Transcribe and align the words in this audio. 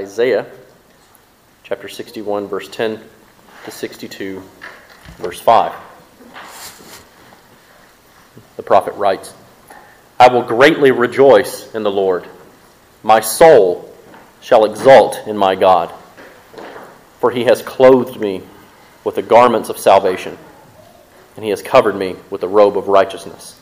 Isaiah 0.00 0.46
chapter 1.62 1.88
61, 1.88 2.48
verse 2.48 2.68
10 2.68 3.00
to 3.64 3.70
62, 3.70 4.42
verse 5.18 5.40
5. 5.40 5.89
Prophet 8.70 8.94
writes, 8.94 9.34
I 10.20 10.32
will 10.32 10.44
greatly 10.44 10.92
rejoice 10.92 11.74
in 11.74 11.82
the 11.82 11.90
Lord. 11.90 12.24
My 13.02 13.18
soul 13.18 13.92
shall 14.40 14.64
exult 14.64 15.26
in 15.26 15.36
my 15.36 15.56
God, 15.56 15.92
for 17.18 17.32
he 17.32 17.46
has 17.46 17.62
clothed 17.62 18.20
me 18.20 18.42
with 19.02 19.16
the 19.16 19.22
garments 19.22 19.70
of 19.70 19.78
salvation, 19.80 20.38
and 21.34 21.44
he 21.44 21.50
has 21.50 21.62
covered 21.62 21.96
me 21.96 22.14
with 22.30 22.42
the 22.42 22.46
robe 22.46 22.78
of 22.78 22.86
righteousness. 22.86 23.58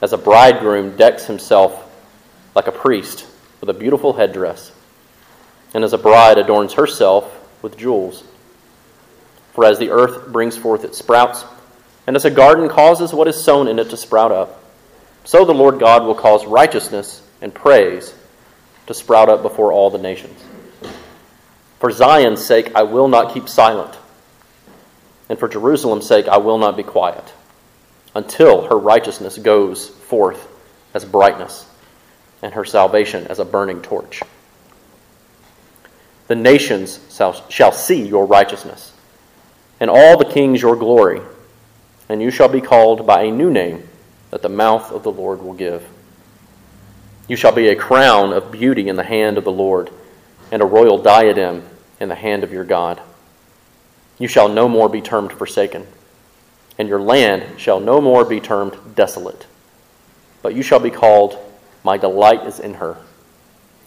As 0.00 0.12
a 0.12 0.16
bridegroom 0.16 0.96
decks 0.96 1.26
himself 1.26 1.90
like 2.54 2.68
a 2.68 2.72
priest 2.72 3.26
with 3.60 3.68
a 3.68 3.74
beautiful 3.74 4.12
headdress 4.12 4.70
and 5.74 5.82
as 5.82 5.92
a 5.92 5.98
bride 5.98 6.38
adorns 6.38 6.74
herself 6.74 7.28
with 7.60 7.76
jewels. 7.76 8.22
For 9.54 9.64
as 9.64 9.80
the 9.80 9.90
earth 9.90 10.28
brings 10.28 10.56
forth 10.56 10.84
its 10.84 10.96
sprouts, 10.96 11.44
and 12.08 12.16
as 12.16 12.24
a 12.24 12.30
garden 12.30 12.70
causes 12.70 13.12
what 13.12 13.28
is 13.28 13.44
sown 13.44 13.68
in 13.68 13.78
it 13.78 13.90
to 13.90 13.96
sprout 13.98 14.32
up, 14.32 14.64
so 15.24 15.44
the 15.44 15.52
Lord 15.52 15.78
God 15.78 16.04
will 16.04 16.14
cause 16.14 16.46
righteousness 16.46 17.20
and 17.42 17.52
praise 17.52 18.14
to 18.86 18.94
sprout 18.94 19.28
up 19.28 19.42
before 19.42 19.72
all 19.72 19.90
the 19.90 19.98
nations. 19.98 20.42
For 21.78 21.90
Zion's 21.90 22.42
sake, 22.42 22.72
I 22.74 22.84
will 22.84 23.08
not 23.08 23.34
keep 23.34 23.46
silent, 23.46 23.94
and 25.28 25.38
for 25.38 25.48
Jerusalem's 25.48 26.06
sake, 26.06 26.26
I 26.28 26.38
will 26.38 26.56
not 26.56 26.78
be 26.78 26.82
quiet, 26.82 27.34
until 28.14 28.68
her 28.68 28.78
righteousness 28.78 29.36
goes 29.36 29.86
forth 29.90 30.48
as 30.94 31.04
brightness, 31.04 31.66
and 32.40 32.54
her 32.54 32.64
salvation 32.64 33.26
as 33.26 33.38
a 33.38 33.44
burning 33.44 33.82
torch. 33.82 34.22
The 36.28 36.36
nations 36.36 37.00
shall 37.50 37.72
see 37.72 38.08
your 38.08 38.24
righteousness, 38.24 38.94
and 39.78 39.90
all 39.90 40.16
the 40.16 40.24
kings 40.24 40.62
your 40.62 40.74
glory, 40.74 41.20
and 42.08 42.22
you 42.22 42.30
shall 42.30 42.48
be 42.48 42.60
called 42.60 43.06
by 43.06 43.22
a 43.22 43.30
new 43.30 43.50
name 43.50 43.88
that 44.30 44.42
the 44.42 44.48
mouth 44.48 44.90
of 44.92 45.02
the 45.02 45.12
Lord 45.12 45.42
will 45.42 45.54
give. 45.54 45.86
You 47.28 47.36
shall 47.36 47.52
be 47.52 47.68
a 47.68 47.76
crown 47.76 48.32
of 48.32 48.50
beauty 48.52 48.88
in 48.88 48.96
the 48.96 49.04
hand 49.04 49.38
of 49.38 49.44
the 49.44 49.52
Lord, 49.52 49.90
and 50.50 50.62
a 50.62 50.66
royal 50.66 50.98
diadem 50.98 51.62
in 52.00 52.08
the 52.08 52.14
hand 52.14 52.44
of 52.44 52.52
your 52.52 52.64
God. 52.64 53.00
You 54.18 54.28
shall 54.28 54.48
no 54.48 54.68
more 54.68 54.88
be 54.88 55.00
termed 55.00 55.32
forsaken, 55.32 55.86
and 56.78 56.88
your 56.88 57.00
land 57.00 57.60
shall 57.60 57.80
no 57.80 58.00
more 58.00 58.24
be 58.24 58.40
termed 58.40 58.76
desolate, 58.94 59.46
but 60.42 60.54
you 60.54 60.62
shall 60.62 60.80
be 60.80 60.90
called, 60.90 61.38
My 61.84 61.98
delight 61.98 62.46
is 62.46 62.58
in 62.58 62.74
her, 62.74 62.96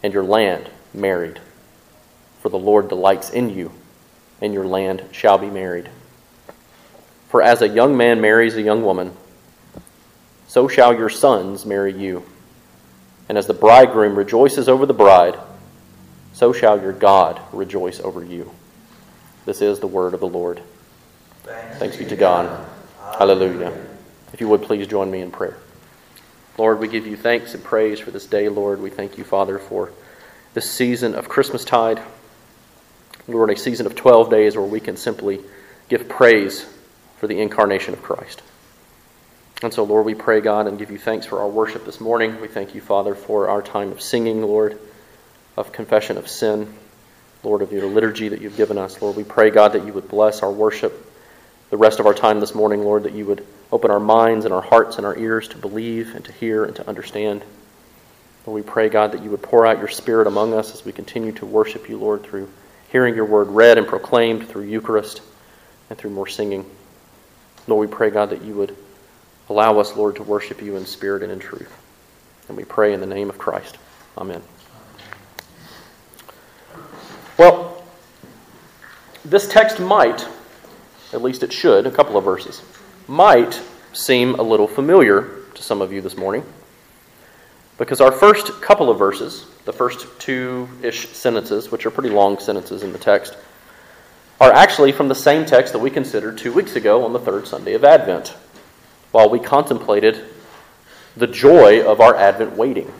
and 0.03 0.13
your 0.13 0.23
land 0.23 0.69
married 0.93 1.39
for 2.41 2.49
the 2.49 2.57
Lord 2.57 2.89
delights 2.89 3.29
in 3.29 3.51
you, 3.51 3.71
and 4.41 4.51
your 4.51 4.65
land 4.65 5.03
shall 5.11 5.37
be 5.37 5.49
married. 5.49 5.89
For 7.31 7.41
as 7.41 7.61
a 7.61 7.69
young 7.69 7.95
man 7.95 8.19
marries 8.19 8.55
a 8.55 8.61
young 8.61 8.83
woman, 8.83 9.13
so 10.49 10.67
shall 10.67 10.93
your 10.93 11.09
sons 11.09 11.65
marry 11.65 11.93
you. 11.93 12.25
And 13.29 13.37
as 13.37 13.47
the 13.47 13.53
bridegroom 13.53 14.17
rejoices 14.17 14.67
over 14.67 14.85
the 14.85 14.93
bride, 14.93 15.39
so 16.33 16.51
shall 16.51 16.81
your 16.81 16.91
God 16.91 17.39
rejoice 17.53 18.01
over 18.01 18.21
you. 18.21 18.51
This 19.45 19.61
is 19.61 19.79
the 19.79 19.87
word 19.87 20.13
of 20.13 20.19
the 20.19 20.27
Lord. 20.27 20.61
Thanks, 21.43 21.77
Thanks 21.77 21.95
be 21.95 22.03
to 22.03 22.17
God. 22.17 22.67
Hallelujah. 23.17 23.71
If 24.33 24.41
you 24.41 24.49
would 24.49 24.63
please 24.63 24.85
join 24.85 25.09
me 25.09 25.21
in 25.21 25.31
prayer. 25.31 25.55
Lord, 26.57 26.79
we 26.79 26.89
give 26.89 27.07
you 27.07 27.15
thanks 27.15 27.53
and 27.53 27.63
praise 27.63 28.01
for 28.01 28.11
this 28.11 28.25
day, 28.25 28.49
Lord. 28.49 28.81
We 28.81 28.89
thank 28.89 29.17
you, 29.17 29.23
Father, 29.23 29.57
for 29.57 29.93
this 30.53 30.69
season 30.69 31.15
of 31.15 31.29
Christmastide. 31.29 32.01
Lord, 33.29 33.49
a 33.51 33.55
season 33.55 33.85
of 33.85 33.95
12 33.95 34.29
days 34.29 34.57
where 34.57 34.65
we 34.65 34.81
can 34.81 34.97
simply 34.97 35.39
give 35.87 36.09
praise 36.09 36.65
for 37.21 37.27
the 37.27 37.39
incarnation 37.39 37.93
of 37.93 38.01
Christ. 38.01 38.41
And 39.61 39.71
so, 39.71 39.83
Lord, 39.83 40.07
we 40.07 40.15
pray, 40.15 40.41
God, 40.41 40.65
and 40.65 40.79
give 40.79 40.89
you 40.89 40.97
thanks 40.97 41.27
for 41.27 41.39
our 41.39 41.47
worship 41.47 41.85
this 41.85 42.01
morning. 42.01 42.41
We 42.41 42.47
thank 42.47 42.73
you, 42.73 42.81
Father, 42.81 43.13
for 43.13 43.47
our 43.47 43.61
time 43.61 43.91
of 43.91 44.01
singing, 44.01 44.41
Lord, 44.41 44.79
of 45.55 45.71
confession 45.71 46.17
of 46.17 46.27
sin, 46.27 46.73
Lord, 47.43 47.61
of 47.61 47.71
your 47.71 47.85
liturgy 47.85 48.29
that 48.29 48.41
you've 48.41 48.57
given 48.57 48.79
us. 48.79 48.99
Lord, 49.03 49.17
we 49.17 49.23
pray, 49.23 49.51
God, 49.51 49.73
that 49.73 49.85
you 49.85 49.93
would 49.93 50.07
bless 50.07 50.41
our 50.41 50.51
worship 50.51 51.13
the 51.69 51.77
rest 51.77 51.99
of 51.99 52.07
our 52.07 52.15
time 52.15 52.39
this 52.39 52.55
morning, 52.55 52.81
Lord, 52.81 53.03
that 53.03 53.13
you 53.13 53.27
would 53.27 53.45
open 53.71 53.91
our 53.91 53.99
minds 53.99 54.45
and 54.45 54.53
our 54.53 54.63
hearts 54.63 54.97
and 54.97 55.05
our 55.05 55.15
ears 55.15 55.47
to 55.49 55.59
believe 55.59 56.15
and 56.15 56.25
to 56.25 56.31
hear 56.31 56.65
and 56.65 56.75
to 56.77 56.87
understand. 56.89 57.43
Lord, 58.47 58.65
we 58.65 58.67
pray, 58.67 58.89
God, 58.89 59.11
that 59.11 59.21
you 59.21 59.29
would 59.29 59.43
pour 59.43 59.67
out 59.67 59.77
your 59.77 59.89
Spirit 59.89 60.25
among 60.25 60.55
us 60.55 60.73
as 60.73 60.83
we 60.83 60.91
continue 60.91 61.33
to 61.33 61.45
worship 61.45 61.87
you, 61.87 61.99
Lord, 61.99 62.23
through 62.23 62.49
hearing 62.91 63.13
your 63.13 63.25
word 63.25 63.49
read 63.49 63.77
and 63.77 63.85
proclaimed 63.85 64.49
through 64.49 64.63
Eucharist 64.63 65.21
and 65.91 65.99
through 65.99 66.09
more 66.09 66.25
singing. 66.25 66.65
Lord, 67.67 67.89
we 67.89 67.93
pray, 67.93 68.09
God, 68.09 68.29
that 68.31 68.41
you 68.41 68.55
would 68.55 68.75
allow 69.49 69.79
us, 69.79 69.95
Lord, 69.95 70.15
to 70.17 70.23
worship 70.23 70.61
you 70.61 70.75
in 70.75 70.85
spirit 70.85 71.23
and 71.23 71.31
in 71.31 71.39
truth. 71.39 71.71
And 72.47 72.57
we 72.57 72.63
pray 72.63 72.93
in 72.93 72.99
the 72.99 73.05
name 73.05 73.29
of 73.29 73.37
Christ. 73.37 73.77
Amen. 74.17 74.41
Well, 77.37 77.83
this 79.23 79.47
text 79.47 79.79
might, 79.79 80.27
at 81.13 81.21
least 81.21 81.43
it 81.43 81.53
should, 81.53 81.85
a 81.85 81.91
couple 81.91 82.17
of 82.17 82.23
verses, 82.23 82.61
might 83.07 83.61
seem 83.93 84.35
a 84.35 84.43
little 84.43 84.67
familiar 84.67 85.41
to 85.53 85.63
some 85.63 85.81
of 85.81 85.91
you 85.91 86.01
this 86.01 86.17
morning. 86.17 86.43
Because 87.77 88.01
our 88.01 88.11
first 88.11 88.61
couple 88.61 88.89
of 88.89 88.99
verses 88.99 89.45
the 89.65 89.73
first 89.73 90.07
two 90.19 90.67
ish 90.81 91.07
sentences, 91.09 91.71
which 91.71 91.85
are 91.85 91.91
pretty 91.91 92.09
long 92.09 92.39
sentences 92.39 92.83
in 92.83 92.91
the 92.91 92.97
text, 92.97 93.37
are 94.41 94.51
actually 94.51 94.91
from 94.91 95.07
the 95.07 95.13
same 95.13 95.45
text 95.45 95.71
that 95.71 95.77
we 95.77 95.91
considered 95.91 96.35
two 96.35 96.51
weeks 96.51 96.75
ago 96.75 97.05
on 97.05 97.13
the 97.13 97.19
third 97.19 97.45
Sunday 97.47 97.73
of 97.75 97.83
Advent, 97.83 98.29
while 99.11 99.29
we 99.29 99.37
contemplated 99.37 100.19
the 101.15 101.27
joy 101.27 101.85
of 101.85 102.01
our 102.01 102.15
Advent 102.15 102.57
waiting. 102.57 102.91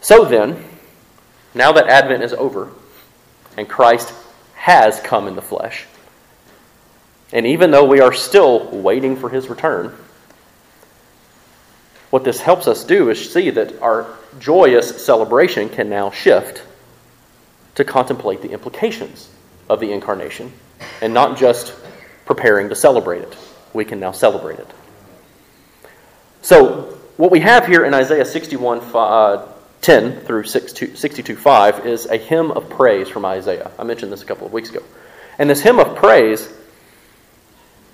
So 0.00 0.24
then, 0.24 0.64
now 1.52 1.72
that 1.72 1.88
Advent 1.88 2.22
is 2.22 2.32
over 2.32 2.70
and 3.58 3.68
Christ 3.68 4.14
has 4.54 4.98
come 5.00 5.28
in 5.28 5.36
the 5.36 5.42
flesh, 5.42 5.84
and 7.30 7.46
even 7.46 7.70
though 7.70 7.84
we 7.84 8.00
are 8.00 8.14
still 8.14 8.70
waiting 8.70 9.14
for 9.14 9.28
his 9.28 9.50
return, 9.50 9.94
what 12.08 12.24
this 12.24 12.40
helps 12.40 12.66
us 12.66 12.82
do 12.82 13.10
is 13.10 13.30
see 13.30 13.50
that 13.50 13.78
our 13.82 14.06
joyous 14.38 15.04
celebration 15.04 15.68
can 15.68 15.90
now 15.90 16.10
shift 16.10 16.62
to 17.78 17.84
contemplate 17.84 18.42
the 18.42 18.50
implications 18.50 19.30
of 19.68 19.78
the 19.78 19.92
incarnation 19.92 20.52
and 21.00 21.14
not 21.14 21.38
just 21.38 21.72
preparing 22.26 22.68
to 22.68 22.74
celebrate 22.74 23.22
it. 23.22 23.36
We 23.72 23.84
can 23.84 24.00
now 24.00 24.10
celebrate 24.10 24.58
it. 24.58 24.66
So, 26.42 26.98
what 27.18 27.30
we 27.30 27.38
have 27.38 27.68
here 27.68 27.84
in 27.84 27.94
Isaiah 27.94 28.24
61 28.24 28.80
uh, 28.94 29.46
10 29.80 30.22
through 30.22 30.42
62 30.42 31.36
5 31.36 31.86
is 31.86 32.06
a 32.06 32.16
hymn 32.16 32.50
of 32.50 32.68
praise 32.68 33.08
from 33.08 33.24
Isaiah. 33.24 33.70
I 33.78 33.84
mentioned 33.84 34.10
this 34.10 34.22
a 34.22 34.26
couple 34.26 34.44
of 34.44 34.52
weeks 34.52 34.70
ago. 34.70 34.82
And 35.38 35.48
this 35.48 35.60
hymn 35.60 35.78
of 35.78 35.94
praise 35.94 36.52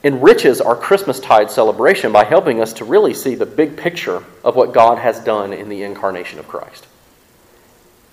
enriches 0.02 0.62
our 0.62 0.76
Christmastide 0.76 1.50
celebration 1.50 2.10
by 2.10 2.24
helping 2.24 2.62
us 2.62 2.72
to 2.74 2.86
really 2.86 3.12
see 3.12 3.34
the 3.34 3.44
big 3.44 3.76
picture 3.76 4.24
of 4.44 4.56
what 4.56 4.72
God 4.72 4.96
has 4.96 5.20
done 5.20 5.52
in 5.52 5.68
the 5.68 5.82
incarnation 5.82 6.38
of 6.38 6.48
Christ. 6.48 6.86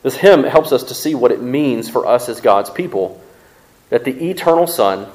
This 0.04 0.16
hymn 0.16 0.44
helps 0.44 0.72
us 0.72 0.84
to 0.86 0.94
see 0.94 1.14
what 1.14 1.32
it 1.32 1.42
means 1.42 1.90
for 1.90 2.08
us 2.08 2.28
as 2.28 2.42
God's 2.42 2.70
people 2.70 3.22
that 3.90 4.04
the 4.04 4.30
eternal 4.30 4.68
Son 4.68 5.08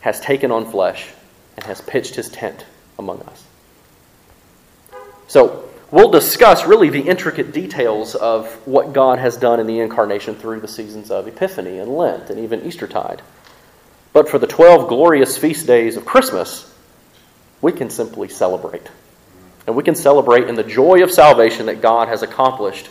has 0.00 0.20
taken 0.20 0.50
on 0.50 0.70
flesh 0.70 1.08
and 1.56 1.66
has 1.66 1.80
pitched 1.80 2.14
his 2.14 2.28
tent 2.28 2.64
among 2.98 3.20
us. 3.22 3.44
So, 5.28 5.68
we'll 5.90 6.10
discuss 6.10 6.66
really 6.66 6.88
the 6.88 7.00
intricate 7.00 7.52
details 7.52 8.14
of 8.14 8.46
what 8.66 8.92
God 8.92 9.18
has 9.18 9.36
done 9.36 9.60
in 9.60 9.66
the 9.66 9.80
incarnation 9.80 10.36
through 10.36 10.60
the 10.60 10.68
seasons 10.68 11.10
of 11.10 11.26
Epiphany 11.26 11.78
and 11.78 11.90
Lent 11.96 12.30
and 12.30 12.38
even 12.38 12.64
Eastertide. 12.64 13.22
But 14.12 14.28
for 14.28 14.38
the 14.38 14.46
12 14.46 14.88
glorious 14.88 15.36
feast 15.36 15.66
days 15.66 15.96
of 15.96 16.06
Christmas, 16.06 16.72
we 17.60 17.72
can 17.72 17.90
simply 17.90 18.28
celebrate. 18.28 18.88
And 19.66 19.74
we 19.74 19.82
can 19.82 19.96
celebrate 19.96 20.48
in 20.48 20.54
the 20.54 20.62
joy 20.62 21.02
of 21.02 21.10
salvation 21.10 21.66
that 21.66 21.82
God 21.82 22.08
has 22.08 22.22
accomplished 22.22 22.88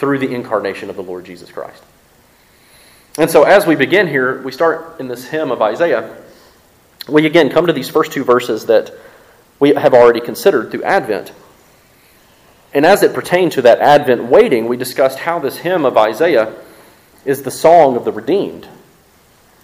through 0.00 0.18
the 0.18 0.34
incarnation 0.34 0.90
of 0.90 0.96
the 0.96 1.02
Lord 1.02 1.24
Jesus 1.24 1.52
Christ. 1.52 1.82
And 3.16 3.30
so, 3.30 3.44
as 3.44 3.66
we 3.66 3.76
begin 3.76 4.08
here, 4.08 4.42
we 4.42 4.50
start 4.50 4.98
in 4.98 5.06
this 5.06 5.28
hymn 5.28 5.52
of 5.52 5.62
Isaiah 5.62 6.16
we 7.08 7.26
again 7.26 7.50
come 7.50 7.66
to 7.66 7.72
these 7.72 7.88
first 7.88 8.12
two 8.12 8.24
verses 8.24 8.66
that 8.66 8.92
we 9.58 9.70
have 9.70 9.94
already 9.94 10.20
considered 10.20 10.70
through 10.70 10.82
Advent. 10.82 11.32
And 12.72 12.86
as 12.86 13.02
it 13.02 13.14
pertained 13.14 13.52
to 13.52 13.62
that 13.62 13.80
Advent 13.80 14.24
waiting, 14.24 14.68
we 14.68 14.76
discussed 14.76 15.20
how 15.20 15.38
this 15.38 15.58
hymn 15.58 15.84
of 15.84 15.96
Isaiah 15.96 16.54
is 17.24 17.42
the 17.42 17.50
song 17.50 17.96
of 17.96 18.04
the 18.04 18.12
redeemed. 18.12 18.68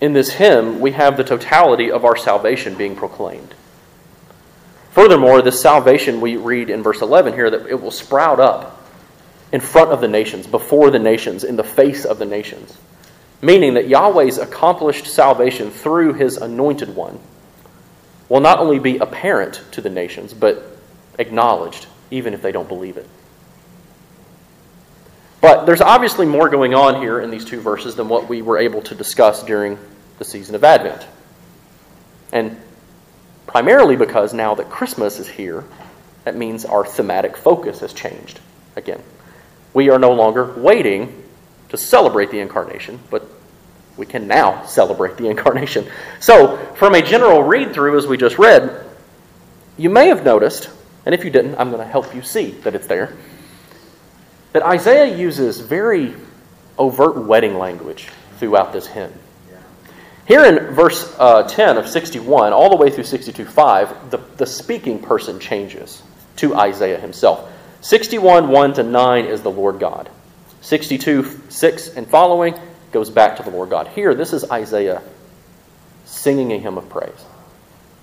In 0.01 0.13
this 0.13 0.33
hymn, 0.33 0.81
we 0.81 0.93
have 0.93 1.17
the 1.17 1.25
totality 1.25 1.91
of 1.91 2.05
our 2.05 2.17
salvation 2.17 2.75
being 2.75 2.97
proclaimed. 2.97 3.55
Furthermore, 4.91 5.41
this 5.41 5.61
salvation 5.61 6.21
we 6.21 6.37
read 6.37 6.69
in 6.69 6.83
verse 6.83 7.01
11 7.01 7.35
here 7.35 7.51
that 7.51 7.67
it 7.67 7.81
will 7.81 7.91
sprout 7.91 8.41
up 8.41 8.76
in 9.53 9.61
front 9.61 9.91
of 9.91 10.01
the 10.01 10.09
nations, 10.09 10.47
before 10.47 10.91
the 10.91 10.99
nations, 10.99 11.45
in 11.45 11.57
the 11.57 11.65
face 11.65 12.05
of 12.05 12.19
the 12.19 12.25
nations. 12.25 12.77
Meaning 13.43 13.75
that 13.75 13.89
Yahweh's 13.89 14.39
accomplished 14.39 15.07
salvation 15.07 15.71
through 15.71 16.15
his 16.15 16.37
anointed 16.37 16.95
one 16.95 17.19
will 18.29 18.41
not 18.41 18.59
only 18.59 18.79
be 18.79 18.99
apparent 18.99 19.63
to 19.73 19.81
the 19.81 19.91
nations, 19.91 20.35
but 20.35 20.79
acknowledged, 21.19 21.87
even 22.11 22.35
if 22.35 22.43
they 22.43 22.53
don't 22.53 22.69
believe 22.69 22.97
it. 22.97 23.09
But 25.41 25.65
there's 25.65 25.81
obviously 25.81 26.27
more 26.27 26.49
going 26.49 26.75
on 26.75 27.01
here 27.01 27.21
in 27.21 27.31
these 27.31 27.45
two 27.45 27.61
verses 27.61 27.95
than 27.95 28.09
what 28.09 28.29
we 28.29 28.43
were 28.43 28.59
able 28.59 28.83
to 28.83 28.95
discuss 28.95 29.45
during 29.45 29.79
the 30.19 30.25
season 30.25 30.55
of 30.55 30.65
Advent. 30.65 31.07
And 32.33 32.61
primarily 33.47 33.97
because 33.97 34.35
now 34.35 34.55
that 34.57 34.71
Christmas 34.71 35.21
is 35.21 35.29
here, 35.29 35.65
that 36.25 36.35
means 36.35 36.65
our 36.65 36.85
thematic 36.85 37.37
focus 37.37 37.81
has 37.81 37.93
changed 37.93 38.41
again. 38.75 39.03
We 39.77 39.91
are 39.91 39.99
no 39.99 40.15
longer 40.15 40.55
waiting 40.57 41.23
to 41.69 41.77
celebrate 41.77 42.31
the 42.31 42.39
incarnation, 42.39 42.99
but 43.11 43.29
we 43.99 44.07
can 44.07 44.27
now 44.27 44.65
celebrate 44.65 45.19
the 45.19 45.29
incarnation. 45.29 45.87
So, 46.19 46.57
from 46.77 46.95
a 46.95 47.03
general 47.03 47.43
read 47.43 47.75
through, 47.75 47.99
as 47.99 48.07
we 48.07 48.17
just 48.17 48.39
read, 48.39 48.87
you 49.77 49.91
may 49.91 50.07
have 50.07 50.25
noticed, 50.25 50.71
and 51.05 51.15
if 51.15 51.25
you 51.25 51.31
didn't, 51.31 51.57
I'm 51.57 51.69
going 51.69 51.83
to 51.83 51.87
help 51.87 52.15
you 52.15 52.23
see 52.23 52.53
that 52.63 52.75
it's 52.75 52.87
there, 52.87 53.19
that 54.55 54.63
Isaiah 54.63 55.15
uses 55.15 55.61
very 55.61 56.15
overt 56.79 57.27
wedding 57.27 57.59
language 57.59 58.09
throughout 58.39 58.73
this 58.73 58.87
hymn. 58.87 59.13
Here 60.27 60.47
in 60.47 60.75
verse 60.75 61.15
uh, 61.19 61.43
10 61.43 61.77
of 61.77 61.87
61, 61.87 62.55
all 62.55 62.71
the 62.71 62.77
way 62.77 62.89
through 62.89 63.05
62.5, 63.05 64.09
the, 64.09 64.17
the 64.39 64.47
speaking 64.47 65.03
person 65.03 65.39
changes 65.39 66.03
to 66.37 66.55
Isaiah 66.55 66.99
himself. 66.99 67.53
61, 67.81 68.49
1 68.49 68.75
to 68.75 68.83
9 68.83 69.25
is 69.27 69.43
the 69.43 69.51
Lord 69.51 69.79
God. 69.79 70.11
62, 70.61 71.41
6 71.49 71.89
and 71.91 72.09
following 72.09 72.55
goes 72.93 73.11
back 73.11 73.37
to 73.37 73.43
the 73.43 73.51
Lord 73.51 73.71
God. 73.71 73.89
Here, 73.89 74.15
this 74.15 74.33
is 74.33 74.51
Isaiah 74.51 75.03
singing 76.05 76.53
a 76.53 76.59
hymn 76.59 76.79
of 76.79 76.89
praise. 76.89 77.25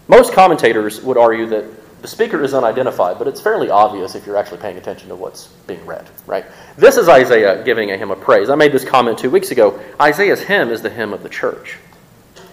Most 0.07 0.33
commentators 0.33 1.01
would 1.01 1.17
argue 1.17 1.47
that 1.47 1.65
the 2.01 2.07
speaker 2.07 2.43
is 2.43 2.53
unidentified, 2.53 3.17
but 3.17 3.29
it's 3.29 3.39
fairly 3.39 3.69
obvious 3.69 4.13
if 4.13 4.25
you're 4.25 4.35
actually 4.35 4.57
paying 4.57 4.77
attention 4.77 5.07
to 5.07 5.15
what's 5.15 5.47
being 5.67 5.85
read, 5.85 6.05
right? 6.27 6.45
This 6.77 6.97
is 6.97 7.07
Isaiah 7.07 7.63
giving 7.63 7.91
a 7.91 7.97
hymn 7.97 8.11
of 8.11 8.19
praise. 8.19 8.49
I 8.49 8.55
made 8.55 8.73
this 8.73 8.83
comment 8.83 9.17
two 9.17 9.29
weeks 9.29 9.51
ago. 9.51 9.81
Isaiah's 10.01 10.41
hymn 10.41 10.69
is 10.69 10.81
the 10.81 10.89
hymn 10.89 11.13
of 11.13 11.23
the 11.23 11.29
church. 11.29 11.77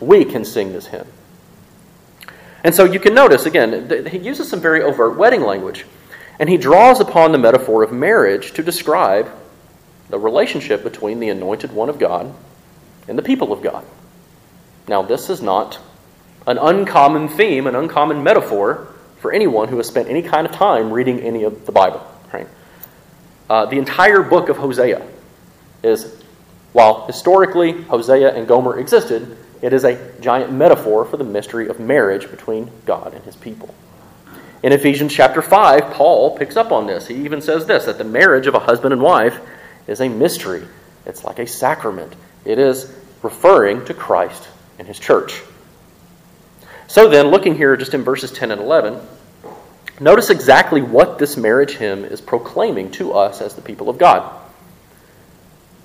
We 0.01 0.25
can 0.25 0.45
sing 0.45 0.73
this 0.73 0.87
hymn. 0.87 1.07
And 2.63 2.73
so 2.75 2.85
you 2.85 3.01
can 3.01 3.13
notice, 3.13 3.45
again, 3.47 4.07
he 4.07 4.19
uses 4.19 4.49
some 4.49 4.61
very 4.61 4.83
overt 4.83 5.17
wedding 5.17 5.43
language. 5.43 5.85
And 6.41 6.49
he 6.49 6.57
draws 6.57 7.01
upon 7.01 7.33
the 7.33 7.39
metaphor 7.39 7.83
of 7.83 7.93
marriage 7.93 8.53
to 8.55 8.63
describe 8.63 9.31
the 10.09 10.19
relationship 10.19 10.83
between 10.83 11.21
the 11.21 11.29
anointed 11.29 11.71
one 11.71 11.91
of 11.91 11.99
God 11.99 12.35
and 13.07 13.19
the 13.19 13.23
people 13.23 13.53
of 13.53 13.63
God. 13.63 13.85
Now, 14.89 15.03
this 15.03 15.29
is 15.29 15.43
not 15.43 15.79
an 16.47 16.57
uncommon 16.57 17.29
theme, 17.29 17.67
an 17.67 17.77
uncommon 17.77 18.23
metaphor 18.23 18.89
for 19.19 19.33
anyone 19.33 19.69
who 19.69 19.77
has 19.77 19.87
spent 19.87 20.09
any 20.09 20.23
kind 20.23 20.47
of 20.47 20.53
time 20.55 20.91
reading 20.91 21.21
any 21.21 21.45
of 21.45 21.67
the 21.67 21.73
Bible. 21.73 22.05
Right? 22.33 22.49
Uh, 23.51 23.67
the 23.67 23.77
entire 23.77 24.23
book 24.23 24.49
of 24.49 24.57
Hosea 24.57 25.07
is, 25.83 26.23
while 26.73 27.07
historically 27.07 27.83
Hosea 27.83 28.35
and 28.35 28.49
Gomer 28.49 28.81
existed, 28.81 29.37
it 29.61 29.75
is 29.75 29.85
a 29.85 30.19
giant 30.21 30.51
metaphor 30.53 31.05
for 31.05 31.19
the 31.19 31.25
mystery 31.25 31.69
of 31.69 31.79
marriage 31.79 32.31
between 32.31 32.71
God 32.87 33.13
and 33.13 33.23
his 33.25 33.37
people. 33.37 33.75
In 34.63 34.73
Ephesians 34.73 35.15
chapter 35.15 35.41
5, 35.41 35.93
Paul 35.93 36.37
picks 36.37 36.57
up 36.57 36.71
on 36.71 36.87
this. 36.87 37.07
He 37.07 37.15
even 37.25 37.41
says 37.41 37.67
this 37.67 37.87
that 37.87 37.99
the 37.99 38.05
marriage 38.05 38.47
of 38.47 38.55
a 38.55 38.59
husband 38.59 38.93
and 38.93 39.01
wife 39.01 39.41
is 39.87 40.01
a 40.01 40.09
mystery. 40.09 40.67
It's 41.07 41.25
like 41.25 41.39
a 41.39 41.47
sacrament. 41.47 42.15
It 42.45 42.59
is 42.59 42.95
referring 43.23 43.85
to 43.87 43.95
Christ 43.95 44.49
and 44.79 44.87
his 44.87 44.99
church. 44.99 45.43
So 46.89 47.09
then, 47.09 47.29
looking 47.29 47.55
here 47.55 47.77
just 47.77 47.95
in 47.95 48.03
verses 48.03 48.33
10 48.33 48.51
and 48.51 48.61
11, 48.61 49.01
notice 50.01 50.29
exactly 50.29 50.83
what 50.83 51.19
this 51.19 51.37
marriage 51.37 51.77
hymn 51.77 52.05
is 52.05 52.21
proclaiming 52.21 52.91
to 52.93 53.13
us 53.13 53.41
as 53.41 53.55
the 53.55 53.63
people 53.63 53.89
of 53.89 53.97
God. 53.97 54.31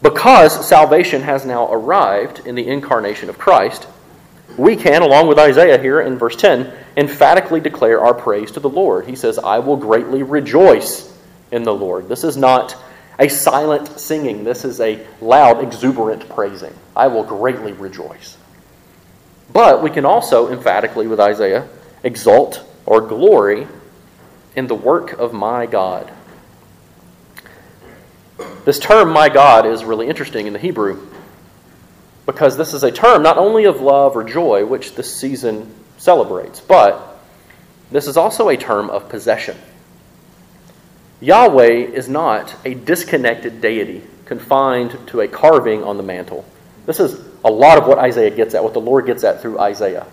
Because 0.01 0.67
salvation 0.67 1.21
has 1.21 1.45
now 1.45 1.71
arrived 1.71 2.45
in 2.45 2.55
the 2.55 2.67
incarnation 2.67 3.29
of 3.29 3.37
Christ, 3.37 3.87
we 4.57 4.75
can, 4.75 5.01
along 5.01 5.27
with 5.27 5.39
Isaiah 5.39 5.77
here 5.77 6.01
in 6.01 6.17
verse 6.17 6.35
10, 6.35 6.71
emphatically 6.97 7.59
declare 7.59 8.01
our 8.01 8.13
praise 8.13 8.51
to 8.51 8.59
the 8.59 8.69
Lord. 8.69 9.05
He 9.05 9.15
says, 9.15 9.37
I 9.37 9.59
will 9.59 9.77
greatly 9.77 10.23
rejoice 10.23 11.13
in 11.51 11.63
the 11.63 11.73
Lord. 11.73 12.07
This 12.07 12.23
is 12.23 12.37
not 12.37 12.75
a 13.19 13.27
silent 13.27 13.99
singing. 13.99 14.43
This 14.43 14.65
is 14.65 14.79
a 14.79 15.05
loud, 15.21 15.63
exuberant 15.63 16.29
praising. 16.29 16.73
I 16.95 17.07
will 17.07 17.23
greatly 17.23 17.73
rejoice. 17.73 18.37
But 19.51 19.81
we 19.83 19.89
can 19.89 20.05
also 20.05 20.51
emphatically, 20.51 21.07
with 21.07 21.19
Isaiah, 21.19 21.67
exalt 22.03 22.63
or 22.85 23.01
glory 23.01 23.67
in 24.55 24.67
the 24.67 24.75
work 24.75 25.13
of 25.13 25.33
my 25.33 25.65
God. 25.65 26.11
This 28.63 28.79
term, 28.79 29.11
my 29.11 29.29
God, 29.29 29.65
is 29.65 29.85
really 29.85 30.07
interesting 30.07 30.47
in 30.47 30.53
the 30.53 30.59
Hebrew 30.59 31.14
because 32.25 32.57
this 32.57 32.73
is 32.73 32.83
a 32.83 32.91
term 32.91 33.23
not 33.23 33.37
only 33.37 33.65
of 33.65 33.81
love 33.81 34.15
or 34.15 34.23
joy, 34.23 34.65
which 34.65 34.95
this 34.95 35.13
season 35.15 35.71
celebrates, 35.97 36.59
but 36.59 37.19
this 37.91 38.07
is 38.07 38.17
also 38.17 38.49
a 38.49 38.57
term 38.57 38.89
of 38.89 39.09
possession. 39.09 39.57
Yahweh 41.21 41.91
is 41.93 42.09
not 42.09 42.55
a 42.65 42.73
disconnected 42.73 43.61
deity 43.61 44.03
confined 44.25 44.97
to 45.07 45.21
a 45.21 45.27
carving 45.27 45.83
on 45.83 45.97
the 45.97 46.03
mantle. 46.03 46.45
This 46.85 46.99
is 46.99 47.19
a 47.43 47.49
lot 47.49 47.77
of 47.77 47.87
what 47.87 47.99
Isaiah 47.99 48.31
gets 48.31 48.53
at, 48.53 48.63
what 48.63 48.73
the 48.73 48.81
Lord 48.81 49.05
gets 49.05 49.23
at 49.23 49.41
through 49.41 49.59
Isaiah. 49.59 50.07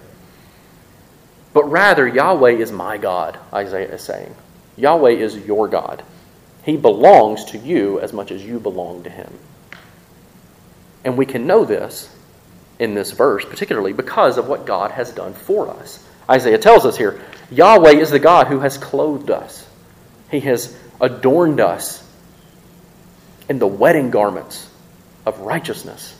But 1.52 1.64
rather, 1.64 2.06
Yahweh 2.06 2.52
is 2.52 2.72
my 2.72 2.98
God, 2.98 3.38
Isaiah 3.52 3.94
is 3.94 4.02
saying. 4.02 4.34
Yahweh 4.76 5.12
is 5.12 5.36
your 5.36 5.68
God. 5.68 6.02
He 6.64 6.76
belongs 6.76 7.44
to 7.46 7.58
you 7.58 8.00
as 8.00 8.12
much 8.12 8.30
as 8.30 8.44
you 8.44 8.60
belong 8.60 9.02
to 9.02 9.10
him. 9.10 9.38
And 11.04 11.16
we 11.16 11.26
can 11.26 11.46
know 11.46 11.64
this 11.64 12.14
in 12.78 12.94
this 12.94 13.12
verse, 13.12 13.44
particularly 13.44 13.92
because 13.92 14.38
of 14.38 14.48
what 14.48 14.66
God 14.66 14.90
has 14.92 15.12
done 15.12 15.34
for 15.34 15.70
us. 15.70 16.04
Isaiah 16.28 16.58
tells 16.58 16.86
us 16.86 16.96
here 16.96 17.20
Yahweh 17.50 17.96
is 17.96 18.10
the 18.10 18.18
God 18.18 18.46
who 18.46 18.60
has 18.60 18.78
clothed 18.78 19.30
us, 19.30 19.66
He 20.30 20.40
has 20.40 20.76
adorned 21.00 21.60
us 21.60 22.02
in 23.48 23.58
the 23.58 23.66
wedding 23.66 24.10
garments 24.10 24.68
of 25.26 25.40
righteousness 25.40 26.16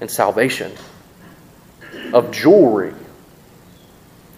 and 0.00 0.10
salvation, 0.10 0.72
of 2.12 2.30
jewelry. 2.30 2.94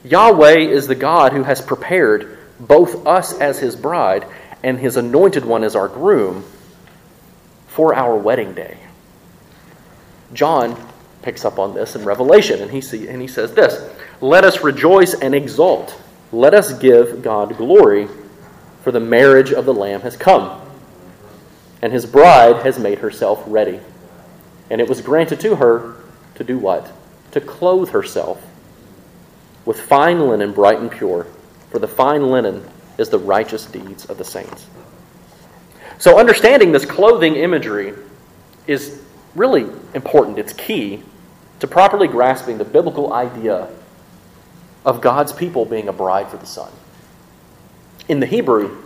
Yahweh 0.05 0.59
is 0.59 0.87
the 0.87 0.95
God 0.95 1.33
who 1.33 1.43
has 1.43 1.61
prepared 1.61 2.38
both 2.61 3.07
us 3.07 3.38
as 3.38 3.59
His 3.59 3.75
bride 3.75 4.26
and 4.62 4.79
His 4.79 4.97
anointed 4.97 5.45
one 5.45 5.65
as 5.65 5.75
our 5.75 5.88
groom 5.88 6.45
for 7.67 7.95
our 7.95 8.17
wedding 8.17 8.55
day. 8.55 8.79
John 10.33 10.76
picks 11.23 11.45
up 11.45 11.59
on 11.59 11.75
this 11.75 11.97
in 11.97 12.04
Revelation, 12.04 12.62
and 12.62 12.71
he, 12.71 12.80
see, 12.80 13.09
and 13.09 13.21
he 13.21 13.28
says 13.28 13.52
this 13.54 13.90
Let 14.21 14.45
us 14.45 14.62
rejoice 14.62 15.14
and 15.14 15.35
exult. 15.35 16.00
Let 16.33 16.54
us 16.54 16.73
give 16.78 17.23
God 17.23 17.56
glory 17.56 18.09
for 18.83 18.92
the 18.92 19.00
marriage 19.00 19.52
of 19.52 19.64
the 19.64 19.75
Lamb 19.75 20.02
has 20.02 20.16
come, 20.16 20.61
and 21.83 21.92
his 21.92 22.06
bride 22.06 22.64
has 22.64 22.78
made 22.78 22.99
herself 22.99 23.42
ready. 23.47 23.80
And 24.71 24.80
it 24.80 24.88
was 24.88 25.00
granted 25.00 25.40
to 25.40 25.56
her 25.56 25.97
to 26.37 26.45
do 26.45 26.59
what? 26.59 26.92
To 27.33 27.40
clothe 27.40 27.90
herself 27.90 28.42
with 29.64 29.80
fine 29.80 30.28
linen, 30.28 30.52
bright 30.52 30.78
and 30.78 30.90
pure, 30.90 31.26
for 31.71 31.78
the 31.78 31.88
fine 31.88 32.30
linen 32.30 32.64
is 32.99 33.09
the 33.09 33.18
righteous 33.18 33.66
deeds 33.66 34.06
of 34.06 34.18
the 34.18 34.25
saints. 34.25 34.66
So, 35.99 36.18
understanding 36.18 36.73
this 36.73 36.85
clothing 36.85 37.37
imagery 37.37 37.95
is 38.66 39.02
really 39.37 39.66
important. 39.95 40.38
It's 40.38 40.52
key 40.52 41.02
to 41.61 41.66
properly 41.66 42.09
grasping 42.09 42.59
the 42.59 42.64
biblical 42.64 43.12
idea 43.12 43.69
of 44.85 45.00
God's 45.00 45.33
people 45.33 45.64
being 45.64 45.88
a 45.88 45.93
bride 45.93 46.28
for 46.28 46.37
the 46.37 46.47
Son. 46.47 46.71
In 48.09 48.21
the 48.21 48.26
Hebrew, 48.26 48.83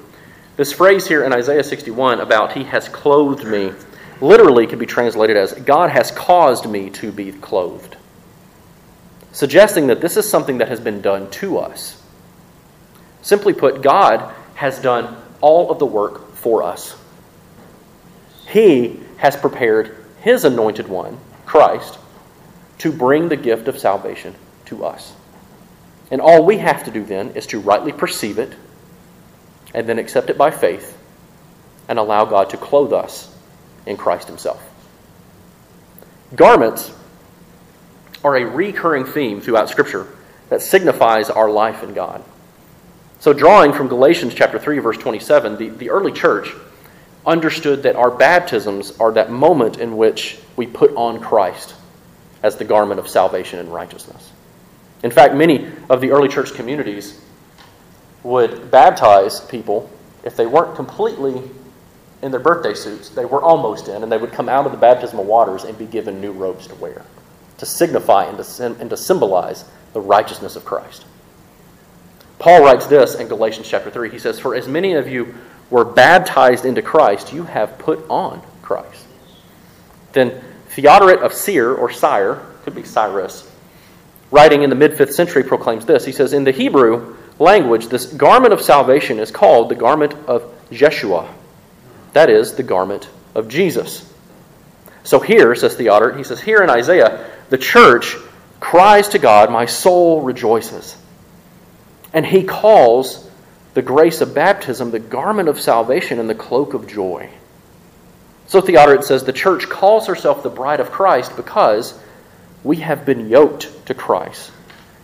this 0.56 0.72
phrase 0.72 1.06
here 1.06 1.24
in 1.24 1.32
Isaiah 1.32 1.64
61 1.64 2.20
about 2.20 2.52
He 2.52 2.64
has 2.64 2.88
clothed 2.88 3.44
me 3.44 3.72
literally 4.20 4.66
can 4.66 4.78
be 4.78 4.86
translated 4.86 5.36
as 5.36 5.52
God 5.52 5.90
has 5.90 6.10
caused 6.10 6.68
me 6.68 6.90
to 6.90 7.10
be 7.12 7.32
clothed. 7.32 7.96
suggesting 9.32 9.86
that 9.88 10.00
this 10.00 10.16
is 10.16 10.28
something 10.28 10.58
that 10.58 10.68
has 10.68 10.80
been 10.80 11.00
done 11.00 11.30
to 11.30 11.58
us. 11.58 12.02
Simply 13.22 13.52
put, 13.52 13.82
God 13.82 14.34
has 14.54 14.80
done 14.80 15.16
all 15.40 15.70
of 15.70 15.78
the 15.78 15.86
work 15.86 16.34
for 16.34 16.62
us. 16.62 16.96
He 18.48 18.98
has 19.18 19.36
prepared 19.36 19.99
His 20.20 20.44
anointed 20.44 20.88
one, 20.88 21.18
Christ, 21.46 21.98
to 22.78 22.92
bring 22.92 23.28
the 23.28 23.36
gift 23.36 23.68
of 23.68 23.78
salvation 23.78 24.34
to 24.66 24.84
us. 24.84 25.12
And 26.10 26.20
all 26.20 26.44
we 26.44 26.58
have 26.58 26.84
to 26.84 26.90
do 26.90 27.04
then 27.04 27.30
is 27.30 27.46
to 27.48 27.60
rightly 27.60 27.92
perceive 27.92 28.38
it 28.38 28.54
and 29.74 29.88
then 29.88 29.98
accept 29.98 30.30
it 30.30 30.38
by 30.38 30.50
faith 30.50 30.96
and 31.88 31.98
allow 31.98 32.24
God 32.24 32.50
to 32.50 32.56
clothe 32.56 32.92
us 32.92 33.34
in 33.86 33.96
Christ 33.96 34.28
Himself. 34.28 34.62
Garments 36.34 36.92
are 38.22 38.36
a 38.36 38.44
recurring 38.44 39.04
theme 39.04 39.40
throughout 39.40 39.68
Scripture 39.68 40.06
that 40.48 40.62
signifies 40.62 41.30
our 41.30 41.50
life 41.50 41.82
in 41.82 41.94
God. 41.94 42.22
So, 43.20 43.32
drawing 43.32 43.72
from 43.72 43.88
Galatians 43.88 44.34
chapter 44.34 44.58
3, 44.58 44.78
verse 44.78 44.96
27, 44.96 45.56
the, 45.56 45.68
the 45.68 45.90
early 45.90 46.12
church 46.12 46.52
understood 47.26 47.82
that 47.82 47.96
our 47.96 48.10
baptisms 48.10 48.98
are 48.98 49.12
that 49.12 49.30
moment 49.30 49.78
in 49.78 49.96
which 49.96 50.38
we 50.56 50.66
put 50.66 50.94
on 50.94 51.20
Christ 51.20 51.74
as 52.42 52.56
the 52.56 52.64
garment 52.64 53.00
of 53.00 53.08
salvation 53.08 53.58
and 53.58 53.72
righteousness. 53.72 54.32
In 55.02 55.10
fact, 55.10 55.34
many 55.34 55.68
of 55.88 56.00
the 56.00 56.10
early 56.10 56.28
church 56.28 56.54
communities 56.54 57.20
would 58.22 58.70
baptize 58.70 59.40
people 59.40 59.90
if 60.24 60.36
they 60.36 60.46
weren't 60.46 60.76
completely 60.76 61.42
in 62.22 62.30
their 62.30 62.40
birthday 62.40 62.74
suits, 62.74 63.08
they 63.08 63.24
were 63.24 63.40
almost 63.40 63.88
in, 63.88 64.02
and 64.02 64.12
they 64.12 64.18
would 64.18 64.32
come 64.32 64.48
out 64.48 64.66
of 64.66 64.72
the 64.72 64.78
baptismal 64.78 65.24
waters 65.24 65.64
and 65.64 65.78
be 65.78 65.86
given 65.86 66.20
new 66.20 66.32
robes 66.32 66.66
to 66.66 66.74
wear 66.74 67.02
to 67.60 67.66
signify 67.66 68.24
and 68.24 68.42
to, 68.42 68.66
and 68.80 68.88
to 68.88 68.96
symbolize 68.96 69.66
the 69.92 70.00
righteousness 70.00 70.56
of 70.56 70.64
Christ. 70.64 71.04
Paul 72.38 72.64
writes 72.64 72.86
this 72.86 73.14
in 73.16 73.28
Galatians 73.28 73.68
chapter 73.68 73.90
3. 73.90 74.08
He 74.08 74.18
says, 74.18 74.40
For 74.40 74.54
as 74.54 74.66
many 74.66 74.94
of 74.94 75.06
you 75.06 75.34
were 75.70 75.84
baptized 75.84 76.64
into 76.64 76.82
Christ, 76.82 77.32
you 77.32 77.44
have 77.44 77.78
put 77.78 78.04
on 78.10 78.42
Christ. 78.62 79.06
Then 80.12 80.42
Theodoret 80.70 81.20
of 81.20 81.32
Seir, 81.32 81.72
or 81.72 81.90
Sire, 81.90 82.44
could 82.64 82.74
be 82.74 82.82
Cyrus, 82.82 83.50
writing 84.30 84.62
in 84.62 84.70
the 84.70 84.76
mid 84.76 84.92
5th 84.92 85.12
century, 85.12 85.44
proclaims 85.44 85.86
this. 85.86 86.04
He 86.04 86.12
says, 86.12 86.32
In 86.32 86.44
the 86.44 86.52
Hebrew 86.52 87.16
language, 87.38 87.88
this 87.88 88.06
garment 88.06 88.52
of 88.52 88.60
salvation 88.60 89.18
is 89.18 89.30
called 89.30 89.68
the 89.68 89.74
garment 89.74 90.14
of 90.26 90.52
Jeshua. 90.70 91.32
That 92.12 92.30
is, 92.30 92.54
the 92.54 92.62
garment 92.62 93.08
of 93.34 93.48
Jesus. 93.48 94.12
So 95.02 95.20
here, 95.20 95.54
says 95.54 95.76
Theodoret, 95.76 96.16
he 96.16 96.24
says, 96.24 96.40
here 96.40 96.62
in 96.62 96.70
Isaiah, 96.70 97.26
the 97.48 97.58
church 97.58 98.16
cries 98.58 99.08
to 99.08 99.18
God, 99.18 99.50
My 99.50 99.66
soul 99.66 100.22
rejoices. 100.22 100.96
And 102.12 102.26
he 102.26 102.44
calls 102.44 103.29
the 103.74 103.82
grace 103.82 104.20
of 104.20 104.34
baptism 104.34 104.90
the 104.90 104.98
garment 104.98 105.48
of 105.48 105.60
salvation 105.60 106.18
and 106.18 106.28
the 106.28 106.34
cloak 106.34 106.74
of 106.74 106.86
joy. 106.86 107.30
So 108.46 108.60
Theodoret 108.60 109.04
says 109.04 109.24
the 109.24 109.32
church 109.32 109.68
calls 109.68 110.06
herself 110.06 110.42
the 110.42 110.50
bride 110.50 110.80
of 110.80 110.90
Christ 110.90 111.36
because 111.36 111.98
we 112.64 112.76
have 112.78 113.06
been 113.06 113.28
yoked 113.28 113.86
to 113.86 113.94
Christ 113.94 114.50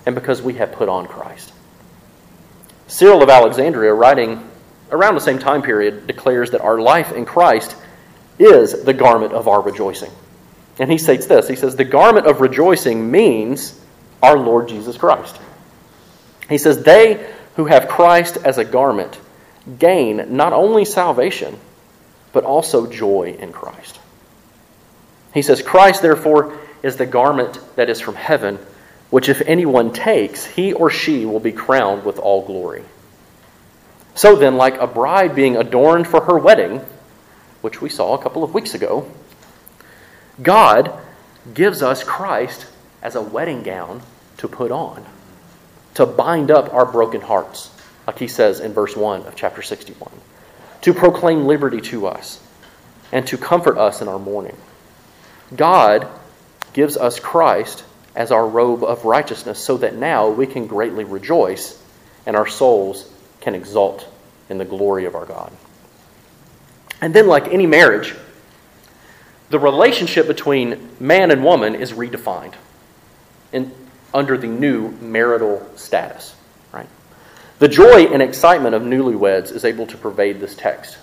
and 0.05 0.15
because 0.15 0.43
we 0.43 0.55
have 0.55 0.73
put 0.73 0.89
on 0.89 1.07
Christ. 1.07 1.53
Cyril 2.89 3.23
of 3.23 3.29
Alexandria, 3.29 3.93
writing 3.95 4.49
around 4.91 5.15
the 5.15 5.21
same 5.21 5.39
time 5.39 5.63
period, 5.63 6.07
declares 6.07 6.51
that 6.53 6.61
our 6.61 6.81
life 6.81 7.13
in 7.13 7.25
Christ 7.25 7.77
is 8.39 8.85
the 8.85 8.93
garment 8.93 9.33
of 9.33 9.49
our 9.49 9.61
rejoicing. 9.61 10.11
And 10.79 10.91
he 10.91 10.99
states 10.99 11.27
this 11.27 11.49
He 11.49 11.57
says, 11.57 11.77
The 11.77 11.85
garment 11.85 12.27
of 12.27 12.41
rejoicing 12.41 13.11
means 13.11 13.81
our 14.23 14.39
Lord 14.39 14.69
Jesus 14.69 14.97
Christ. 14.97 15.39
He 16.49 16.59
says, 16.59 16.83
They 16.83 17.33
who 17.57 17.67
have 17.67 17.89
Christ 17.89 18.39
as 18.45 18.59
a 18.59 18.65
garment 18.65 19.19
gain 19.79 20.37
not 20.37 20.53
only 20.53 20.85
salvation, 20.85 21.59
but 22.33 22.45
also 22.45 22.91
joy 22.91 23.37
in 23.39 23.53
Christ. 23.53 23.99
He 25.35 25.43
says, 25.43 25.63
Christ, 25.63 26.03
therefore, 26.03 26.59
is 26.83 26.97
the 26.97 27.07
garment 27.07 27.59
that 27.77 27.91
is 27.91 28.01
from 28.01 28.15
heaven, 28.15 28.59
which 29.11 29.29
if 29.29 29.41
anyone 29.43 29.93
takes, 29.93 30.45
he 30.45 30.73
or 30.73 30.91
she 30.91 31.27
will 31.27 31.41
be 31.41 31.53
crowned 31.53 32.05
with 32.05 32.19
all 32.19 32.45
glory. 32.45 32.85
So 34.15 34.37
then, 34.37 34.57
like 34.57 34.79
a 34.79 34.87
bride 34.87 35.35
being 35.35 35.57
adorned 35.57 36.07
for 36.07 36.23
her 36.23 36.39
wedding, 36.39 36.81
which 37.61 37.83
we 37.83 37.89
saw 37.89 38.15
a 38.15 38.23
couple 38.23 38.45
of 38.45 38.55
weeks 38.55 38.75
ago, 38.75 39.11
God 40.43 40.93
gives 41.53 41.83
us 41.83 42.03
Christ 42.03 42.67
as 43.03 43.15
a 43.15 43.23
wedding 43.23 43.63
gown 43.63 44.03
to 44.39 44.49
put 44.49 44.71
on, 44.71 45.05
to 45.97 46.05
bind 46.05 46.51
up 46.51 46.75
our 46.75 46.85
broken 46.85 47.23
hearts, 47.23 47.71
like 48.07 48.19
he 48.19 48.29
says 48.29 48.61
in 48.61 48.75
verse 48.75 48.95
1 48.95 49.23
of 49.23 49.35
chapter 49.35 49.63
61, 49.63 50.13
to 50.83 50.93
proclaim 50.93 51.47
liberty 51.47 51.81
to 51.81 52.07
us, 52.07 52.39
and 53.13 53.27
to 53.27 53.39
comfort 53.39 53.79
us 53.79 54.03
in 54.03 54.09
our 54.09 54.19
mourning. 54.19 54.57
God 55.55 56.07
gives 56.75 56.99
us 56.99 57.19
Christ 57.19 57.83
as 58.15 58.31
our 58.31 58.47
robe 58.47 58.85
of 58.85 59.07
righteousness 59.07 59.59
so 59.59 59.79
that 59.79 59.95
now 59.95 60.29
we 60.29 60.47
can 60.47 60.67
greatly 60.67 61.05
rejoice 61.05 61.83
and 62.27 62.37
our 62.37 62.47
souls 62.47 63.11
can 63.41 63.55
exult 63.55 64.07
in 64.51 64.59
the 64.59 64.65
glory 64.67 65.07
of 65.07 65.15
our 65.15 65.25
God. 65.25 65.51
And 67.01 67.15
then, 67.15 67.27
like 67.27 67.49
any 67.49 67.67
marriage, 67.67 68.15
the 69.49 69.59
relationship 69.59 70.27
between 70.27 70.91
man 71.01 71.31
and 71.31 71.43
woman 71.43 71.75
is 71.75 71.93
redefined 71.93 72.55
in, 73.53 73.73
under 74.17 74.39
the 74.39 74.47
new 74.47 74.91
marital 75.01 75.65
status. 75.77 76.35
Right? 76.73 76.89
The 77.59 77.69
joy 77.69 78.07
and 78.07 78.23
excitement 78.23 78.75
of 78.75 78.83
newlyweds 78.83 79.53
is 79.53 79.65
able 79.65 79.87
to 79.89 79.97
pervade 79.97 80.41
this 80.41 80.55
text. 80.57 80.97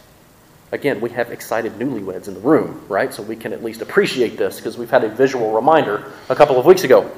Again, 0.72 1.00
we 1.02 1.12
have 1.12 1.30
excited 1.30 1.74
newlyweds 1.74 2.28
in 2.28 2.34
the 2.34 2.40
room, 2.40 2.84
right? 2.90 3.14
So 3.14 3.22
we 3.22 3.36
can 3.36 3.54
at 3.54 3.64
least 3.64 3.84
appreciate 3.84 4.38
this 4.38 4.56
because 4.56 4.76
we've 4.76 4.90
had 4.90 5.04
a 5.04 5.10
visual 5.10 5.54
reminder 5.54 6.12
a 6.30 6.36
couple 6.36 6.60
of 6.60 6.66
weeks 6.66 6.84
ago. 6.84 7.12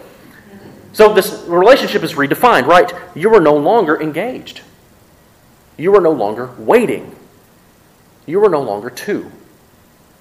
So 0.92 1.14
this 1.14 1.46
relationship 1.48 2.04
is 2.04 2.14
redefined, 2.14 2.68
right? 2.68 2.92
You 3.16 3.34
are 3.34 3.40
no 3.40 3.56
longer 3.56 4.02
engaged. 4.02 4.62
You 5.78 5.96
are 5.96 6.02
no 6.02 6.12
longer 6.12 6.52
waiting. 6.58 7.16
You 8.26 8.44
are 8.44 8.50
no 8.50 8.62
longer 8.62 8.90
two, 8.90 9.32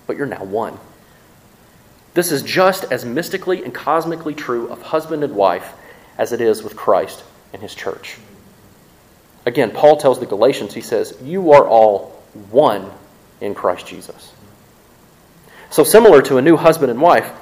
but 0.07 0.16
you're 0.16 0.26
now 0.26 0.45
one. 0.45 0.78
This 2.14 2.30
is 2.30 2.42
just 2.42 2.85
as 2.85 3.04
mystically 3.04 3.64
and 3.64 3.75
cosmically 3.75 4.35
true 4.35 4.68
of 4.68 4.80
husband 4.80 5.25
and 5.25 5.35
wife 5.35 5.73
as 6.16 6.33
it 6.33 6.40
is 6.40 6.62
with 6.62 6.76
Christ 6.76 7.25
and 7.52 7.61
his 7.61 7.75
church. 7.75 8.16
Again, 9.44 9.73
Paul 9.73 9.97
tells 9.97 10.21
the 10.21 10.26
Galatians, 10.26 10.73
he 10.75 10.80
says, 10.80 11.18
You 11.23 11.52
are 11.52 11.66
all 11.66 12.23
one 12.50 12.90
in 13.40 13.54
Christ 13.54 13.87
Jesus. 13.87 14.33
So, 15.71 15.83
similar 15.83 16.23
to 16.23 16.38
a 16.38 16.42
new 16.42 16.56
husband 16.56 16.92
and 16.92 17.02
wife, 17.02 17.33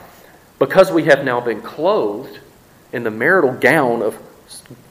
because 0.58 0.90
we 0.90 1.04
have 1.04 1.22
now 1.22 1.40
been 1.40 1.60
clothed 1.60 2.40
in 2.92 3.04
the 3.04 3.10
marital 3.10 3.52
gown 3.52 4.02
of 4.02 4.18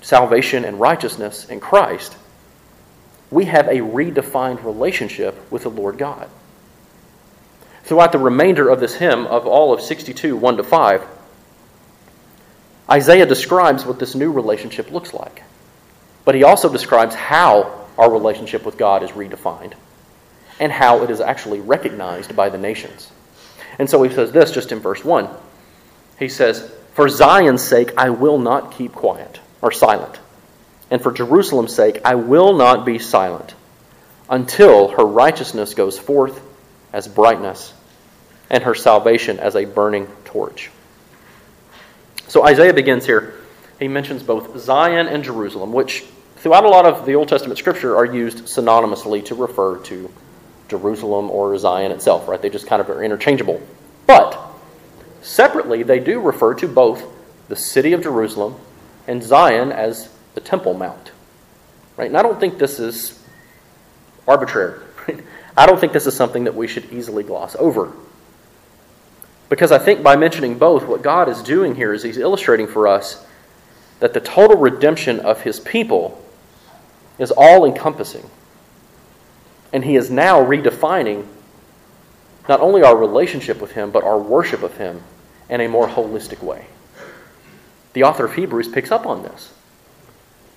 salvation 0.01 0.63
and 0.63 0.79
righteousness 0.79 1.49
in 1.49 1.59
Christ, 1.59 2.15
we 3.31 3.45
have 3.45 3.67
a 3.67 3.77
redefined 3.77 4.63
relationship 4.63 5.51
with 5.51 5.63
the 5.63 5.69
Lord 5.69 5.97
God 5.97 6.29
throughout 7.91 8.13
the 8.13 8.17
remainder 8.17 8.69
of 8.69 8.79
this 8.79 8.95
hymn 8.95 9.27
of 9.27 9.45
all 9.45 9.73
of 9.73 9.81
62, 9.81 10.37
1 10.37 10.55
to 10.55 10.63
5, 10.63 11.05
Isaiah 12.89 13.25
describes 13.25 13.85
what 13.85 13.99
this 13.99 14.15
new 14.15 14.31
relationship 14.31 14.89
looks 14.91 15.13
like. 15.13 15.43
But 16.23 16.35
he 16.35 16.45
also 16.45 16.71
describes 16.71 17.15
how 17.15 17.89
our 17.97 18.09
relationship 18.09 18.65
with 18.65 18.77
God 18.77 19.03
is 19.03 19.09
redefined 19.09 19.73
and 20.57 20.71
how 20.71 21.03
it 21.03 21.09
is 21.09 21.19
actually 21.19 21.59
recognized 21.59 22.33
by 22.33 22.47
the 22.47 22.57
nations. 22.57 23.11
And 23.77 23.89
so 23.89 24.01
he 24.03 24.15
says 24.15 24.31
this 24.31 24.51
just 24.51 24.71
in 24.71 24.79
verse 24.79 25.03
1. 25.03 25.27
He 26.17 26.29
says, 26.29 26.73
For 26.93 27.09
Zion's 27.09 27.61
sake, 27.61 27.91
I 27.97 28.11
will 28.11 28.39
not 28.39 28.71
keep 28.71 28.93
quiet 28.93 29.41
or 29.61 29.73
silent. 29.73 30.17
And 30.89 31.03
for 31.03 31.11
Jerusalem's 31.11 31.75
sake, 31.75 31.99
I 32.05 32.15
will 32.15 32.53
not 32.53 32.85
be 32.85 32.99
silent 32.99 33.53
until 34.29 34.87
her 34.87 35.05
righteousness 35.05 35.73
goes 35.73 35.99
forth 35.99 36.41
as 36.93 37.09
brightness, 37.09 37.73
and 38.51 38.63
her 38.63 38.75
salvation 38.75 39.39
as 39.39 39.55
a 39.55 39.65
burning 39.65 40.05
torch. 40.25 40.69
So 42.27 42.45
Isaiah 42.45 42.73
begins 42.73 43.05
here. 43.05 43.33
He 43.79 43.87
mentions 43.87 44.21
both 44.21 44.59
Zion 44.59 45.07
and 45.07 45.23
Jerusalem, 45.23 45.71
which 45.73 46.03
throughout 46.35 46.65
a 46.65 46.69
lot 46.69 46.85
of 46.85 47.05
the 47.05 47.15
Old 47.15 47.29
Testament 47.29 47.57
scripture 47.57 47.95
are 47.95 48.05
used 48.05 48.39
synonymously 48.39 49.25
to 49.25 49.35
refer 49.35 49.77
to 49.85 50.11
Jerusalem 50.67 51.31
or 51.31 51.57
Zion 51.57 51.91
itself, 51.91 52.27
right? 52.27 52.41
They 52.41 52.49
just 52.49 52.67
kind 52.67 52.81
of 52.81 52.89
are 52.89 53.01
interchangeable. 53.03 53.61
But 54.05 54.37
separately, 55.21 55.83
they 55.83 55.99
do 55.99 56.19
refer 56.19 56.53
to 56.55 56.67
both 56.67 57.03
the 57.47 57.55
city 57.55 57.93
of 57.93 58.03
Jerusalem 58.03 58.55
and 59.07 59.23
Zion 59.23 59.71
as 59.71 60.09
the 60.35 60.41
Temple 60.41 60.73
Mount. 60.73 61.11
Right? 61.95 62.07
And 62.07 62.17
I 62.17 62.21
don't 62.21 62.39
think 62.39 62.57
this 62.57 62.79
is 62.79 63.17
arbitrary. 64.27 64.81
Right? 65.07 65.23
I 65.57 65.65
don't 65.65 65.79
think 65.79 65.93
this 65.93 66.07
is 66.07 66.15
something 66.15 66.45
that 66.45 66.55
we 66.55 66.67
should 66.67 66.91
easily 66.91 67.23
gloss 67.23 67.55
over. 67.57 67.93
Because 69.51 69.73
I 69.73 69.79
think 69.79 70.01
by 70.01 70.15
mentioning 70.15 70.57
both, 70.57 70.87
what 70.87 71.01
God 71.01 71.27
is 71.27 71.43
doing 71.43 71.75
here 71.75 71.91
is 71.93 72.03
He's 72.03 72.17
illustrating 72.17 72.67
for 72.67 72.87
us 72.87 73.27
that 73.99 74.13
the 74.13 74.21
total 74.21 74.55
redemption 74.55 75.19
of 75.19 75.41
his 75.41 75.59
people 75.59 76.23
is 77.19 77.31
all 77.31 77.65
encompassing. 77.65 78.29
And 79.73 79.83
he 79.83 79.97
is 79.97 80.09
now 80.09 80.41
redefining 80.41 81.27
not 82.47 82.61
only 82.61 82.81
our 82.81 82.95
relationship 82.95 83.61
with 83.61 83.73
him, 83.73 83.91
but 83.91 84.05
our 84.05 84.17
worship 84.17 84.63
of 84.63 84.77
him 84.77 85.03
in 85.49 85.59
a 85.59 85.67
more 85.67 85.87
holistic 85.87 86.41
way. 86.41 86.65
The 87.91 88.03
author 88.03 88.25
of 88.25 88.35
Hebrews 88.35 88.69
picks 88.69 88.89
up 88.89 89.05
on 89.05 89.21
this. 89.21 89.53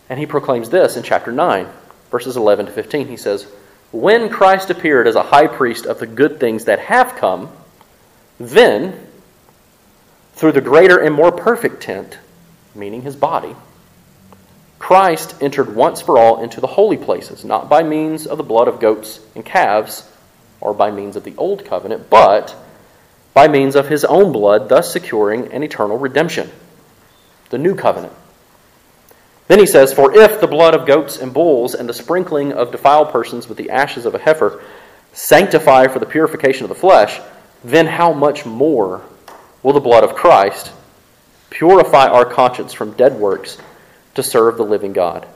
And 0.09 0.21
he 0.21 0.27
proclaims 0.27 0.71
this 0.71 0.97
in 0.97 1.03
chapter 1.03 1.33
9, 1.33 1.67
verses 2.13 2.37
11 2.37 2.67
to 2.67 2.73
15. 2.73 3.09
He 3.09 3.17
says, 3.17 3.49
When 3.91 4.29
Christ 4.31 4.71
appeared 4.71 5.09
as 5.09 5.17
a 5.17 5.23
high 5.25 5.49
priest 5.49 5.85
of 5.85 5.99
the 5.99 6.07
good 6.07 6.39
things 6.39 6.65
that 6.67 6.79
have 6.79 7.17
come, 7.17 7.51
then, 8.39 9.07
through 10.35 10.53
the 10.53 10.61
greater 10.61 10.99
and 10.99 11.15
more 11.15 11.33
perfect 11.33 11.83
tent, 11.83 12.19
meaning 12.75 13.03
his 13.03 13.17
body, 13.17 13.55
Christ 14.79 15.37
entered 15.41 15.75
once 15.75 16.03
for 16.03 16.19
all 16.19 16.43
into 16.43 16.61
the 16.61 16.67
holy 16.67 16.97
places, 16.99 17.45
not 17.45 17.69
by 17.69 17.83
means 17.83 18.27
of 18.27 18.37
the 18.37 18.45
blood 18.45 18.69
of 18.69 18.81
goats 18.81 19.21
and 19.35 19.45
calves, 19.45 20.11
or 20.61 20.75
by 20.75 20.91
means 20.91 21.17
of 21.17 21.25
the 21.25 21.35
old 21.37 21.65
covenant, 21.65 22.11
but 22.11 22.55
by 23.33 23.49
means 23.49 23.77
of 23.77 23.89
his 23.89 24.05
own 24.05 24.33
blood, 24.33 24.69
thus 24.69 24.93
securing 24.93 25.53
an 25.53 25.63
eternal 25.63 25.97
redemption. 25.97 26.51
The 27.51 27.59
new 27.59 27.75
covenant. 27.75 28.13
Then 29.49 29.59
he 29.59 29.67
says, 29.67 29.93
For 29.93 30.17
if 30.17 30.41
the 30.41 30.47
blood 30.47 30.75
of 30.75 30.87
goats 30.87 31.19
and 31.19 31.33
bulls 31.33 31.75
and 31.75 31.89
the 31.89 31.95
sprinkling 31.95 32.53
of 32.53 32.73
defiled 32.73 33.11
persons 33.11 33.49
with 33.49 33.59
the 33.59 33.71
ashes 33.71 34.07
of 34.07 34.15
a 34.15 34.19
heifer 34.19 34.63
sanctify 35.13 35.87
for 35.89 35.99
the 35.99 36.07
purification 36.07 36.65
of 36.65 36.69
the 36.69 36.75
flesh, 36.75 37.21
then 37.65 37.87
how 37.87 38.13
much 38.13 38.45
more 38.45 39.03
will 39.63 39.73
the 39.73 39.81
blood 39.81 40.05
of 40.05 40.15
Christ 40.15 40.71
purify 41.49 42.07
our 42.07 42.27
conscience 42.27 42.73
from 42.73 42.93
dead 42.93 43.15
works 43.15 43.59
to 44.15 44.23
serve 44.23 44.57
the 44.57 44.65
living 44.65 44.93
God? 44.93 45.27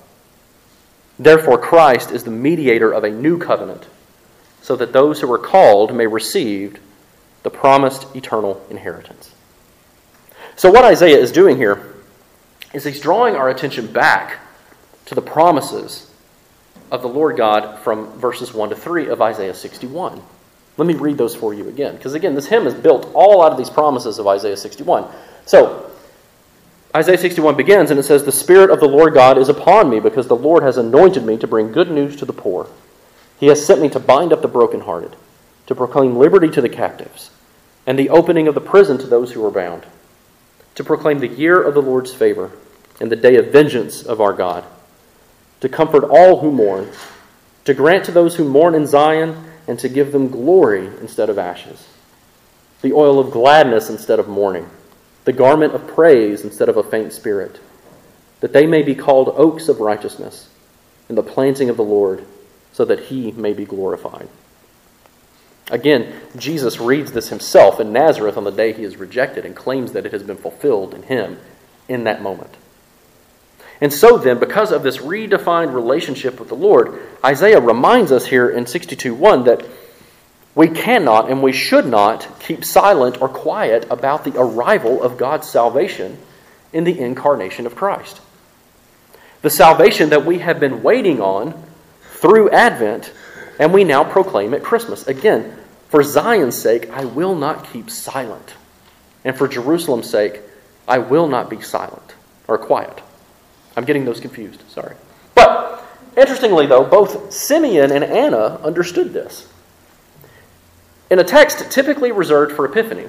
Therefore, 1.18 1.58
Christ 1.58 2.12
is 2.12 2.23
the 2.23 2.30
mediator 2.30 2.92
of 2.92 3.02
a 3.02 3.11
new 3.11 3.38
covenant, 3.38 3.87
so 4.62 4.76
that 4.76 4.92
those 4.92 5.20
who 5.20 5.32
are 5.32 5.38
called 5.38 5.94
may 5.94 6.06
receive 6.06 6.78
the 7.42 7.50
promised 7.50 8.14
eternal 8.14 8.64
inheritance. 8.70 9.35
So, 10.54 10.70
what 10.70 10.85
Isaiah 10.85 11.18
is 11.18 11.32
doing 11.32 11.56
here 11.56 11.94
is 12.75 12.85
he's 12.85 13.00
drawing 13.00 13.35
our 13.35 13.49
attention 13.49 13.90
back 13.90 14.38
to 15.06 15.14
the 15.14 15.23
promises 15.23 16.11
of 16.90 17.02
the 17.02 17.08
Lord 17.08 17.37
God 17.37 17.78
from 17.80 18.12
verses 18.18 18.52
1 18.52 18.70
to 18.70 18.76
3 18.76 19.08
of 19.08 19.23
Isaiah 19.23 19.54
61. 19.54 20.23
Let 20.78 20.87
me 20.87 20.94
read 20.94 21.18
those 21.18 21.35
for 21.35 21.52
you 21.52 21.68
again, 21.68 21.97
because 21.97 22.14
again, 22.14 22.35
this 22.35 22.47
hymn 22.47 22.66
is 22.66 22.73
built 22.73 23.11
all 23.14 23.42
out 23.42 23.52
of 23.52 23.58
these 23.58 23.68
promises 23.68 24.18
of 24.18 24.26
Isaiah 24.26 24.56
61. 24.56 25.06
So, 25.44 25.90
Isaiah 26.97 27.18
61 27.18 27.56
begins 27.56 27.90
and 27.90 28.00
it 28.00 28.04
says, 28.04 28.25
The 28.25 28.32
Spirit 28.32 28.70
of 28.70 28.80
the 28.80 28.88
Lord 28.88 29.12
God 29.12 29.37
is 29.37 29.50
upon 29.50 29.90
me, 29.90 30.00
because 30.00 30.28
the 30.28 30.37
Lord 30.37 30.62
has 30.62 30.78
anointed 30.78 31.25
me 31.25 31.37
to 31.37 31.47
bring 31.47 31.73
good 31.73 31.90
news 31.90 32.16
to 32.16 32.25
the 32.25 32.32
poor. 32.32 32.68
He 33.38 33.49
has 33.49 33.64
sent 33.64 33.82
me 33.82 33.90
to 33.90 34.00
bind 34.00 34.32
up 34.32 34.40
the 34.40 34.49
brokenhearted, 34.49 35.14
to 35.66 35.75
proclaim 35.75 36.16
liberty 36.16 36.49
to 36.49 36.62
the 36.62 36.68
captives, 36.70 37.30
and 37.87 37.99
the 37.99 38.08
opening 38.08 38.49
of 38.49 38.54
the 38.54 38.61
prison 38.61 38.97
to 38.99 39.06
those 39.06 39.32
who 39.32 39.44
are 39.44 39.50
bound 39.50 39.85
to 40.78 40.85
proclaim 40.85 41.18
the 41.18 41.26
year 41.26 41.61
of 41.61 41.75
the 41.75 41.82
Lord's 41.82 42.14
favor 42.14 42.52
and 43.00 43.11
the 43.11 43.16
day 43.16 43.35
of 43.35 43.50
vengeance 43.50 44.00
of 44.04 44.20
our 44.20 44.32
God, 44.32 44.62
to 45.58 45.68
comfort 45.68 46.04
all 46.04 46.38
who 46.38 46.52
mourn, 46.52 46.88
to 47.64 47.75
grant 47.75 48.04
to 48.04 48.12
those 48.12 48.37
who 48.37 48.49
mourn 48.49 48.76
in 48.76 48.87
Zion, 48.87 49.48
and 49.68 49.78
to 49.78 49.88
give 49.88 50.10
them 50.10 50.30
glory 50.30 50.87
instead 51.00 51.28
of 51.30 51.38
ashes, 51.38 51.87
the 52.82 52.92
oil 52.92 53.20
of 53.20 53.30
gladness 53.30 53.90
instead 53.90 54.18
of 54.18 54.26
mourning, 54.26 54.68
the 55.25 55.32
garment 55.32 55.75
of 55.75 55.87
praise 55.87 56.42
instead 56.42 56.70
of 56.70 56.76
a 56.76 56.82
faint 56.82 57.12
spirit, 57.12 57.60
that 58.40 58.54
they 58.54 58.66
may 58.66 58.82
be 58.82 58.94
called 58.94 59.28
oaks 59.37 59.68
of 59.68 59.78
righteousness 59.78 60.48
in 61.08 61.14
the 61.14 61.22
planting 61.22 61.68
of 61.68 61.76
the 61.76 61.84
Lord, 61.84 62.25
so 62.72 62.84
that 62.84 63.00
he 63.00 63.30
may 63.32 63.52
be 63.52 63.64
glorified. 63.64 64.28
Again, 65.71 66.14
Jesus 66.36 66.80
reads 66.80 67.12
this 67.12 67.28
himself 67.28 67.78
in 67.78 67.93
Nazareth 67.93 68.38
on 68.38 68.45
the 68.45 68.50
day 68.50 68.73
he 68.73 68.84
is 68.84 68.97
rejected 68.97 69.45
and 69.45 69.54
claims 69.54 69.93
that 69.93 70.06
it 70.06 70.12
has 70.12 70.23
been 70.23 70.36
fulfilled 70.36 70.95
in 70.95 71.02
him 71.02 71.38
in 71.88 72.04
that 72.04 72.23
moment. 72.23 72.56
And 73.80 73.93
so, 73.93 74.19
then, 74.19 74.38
because 74.38 74.73
of 74.73 74.82
this 74.82 74.99
redefined 74.99 75.73
relationship 75.73 76.41
with 76.41 76.49
the 76.49 76.56
Lord, 76.56 77.00
Isaiah 77.25 77.60
reminds 77.60 78.10
us 78.10 78.26
here 78.26 78.49
in 78.49 78.67
62:1 78.67 79.45
that 79.45 79.64
we 80.54 80.69
cannot 80.69 81.30
and 81.30 81.43
we 81.43 81.52
should 81.52 81.86
not 81.86 82.41
keep 82.41 82.64
silent 82.64 83.23
or 83.23 83.28
quiet 83.28 83.86
about 83.91 84.25
the 84.25 84.36
arrival 84.36 85.02
of 85.02 85.17
God's 85.17 85.49
salvation 85.49 86.19
in 86.73 86.82
the 86.82 86.99
incarnation 86.99 87.67
of 87.67 87.76
Christ. 87.76 88.21
The 89.43 89.50
salvation 89.50 90.10
that 90.10 90.26
we 90.26 90.41
have 90.41 90.58
been 90.58 90.82
waiting 90.82 91.21
on 91.21 91.54
through 92.14 92.50
Advent 92.50 93.12
and 93.60 93.73
we 93.73 93.84
now 93.84 94.02
proclaim 94.02 94.52
at 94.54 94.64
Christmas. 94.64 95.06
Again, 95.06 95.56
for 95.88 96.02
Zion's 96.02 96.56
sake, 96.56 96.91
I 96.91 97.04
will 97.04 97.36
not 97.36 97.71
keep 97.73 97.88
silent. 97.88 98.54
And 99.25 99.36
for 99.36 99.47
Jerusalem's 99.47 100.10
sake, 100.10 100.41
I 100.86 100.99
will 100.99 101.28
not 101.28 101.49
be 101.49 101.60
silent 101.60 102.14
or 102.47 102.58
quiet. 102.58 103.00
I'm 103.78 103.84
getting 103.84 104.04
those 104.04 104.19
confused, 104.19 104.60
sorry. 104.69 104.97
But, 105.36 105.84
interestingly, 106.17 106.67
though, 106.67 106.82
both 106.82 107.32
Simeon 107.32 107.93
and 107.93 108.02
Anna 108.02 108.56
understood 108.64 109.12
this. 109.12 109.49
In 111.10 111.21
a 111.21 111.25
text 111.25 111.71
typically 111.71 112.10
reserved 112.10 112.56
for 112.56 112.64
Epiphany, 112.64 113.06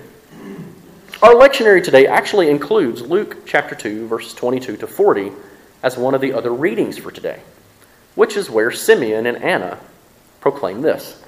our 1.23 1.33
lectionary 1.33 1.83
today 1.83 2.05
actually 2.05 2.51
includes 2.51 3.01
Luke 3.01 3.47
chapter 3.47 3.73
2, 3.73 4.07
verses 4.07 4.35
22 4.35 4.77
to 4.77 4.85
40, 4.85 5.31
as 5.81 5.97
one 5.97 6.13
of 6.13 6.21
the 6.21 6.33
other 6.33 6.53
readings 6.53 6.99
for 6.99 7.09
today, 7.09 7.41
which 8.13 8.37
is 8.37 8.47
where 8.47 8.69
Simeon 8.69 9.25
and 9.25 9.37
Anna 9.37 9.79
proclaim 10.39 10.83
this. 10.83 11.19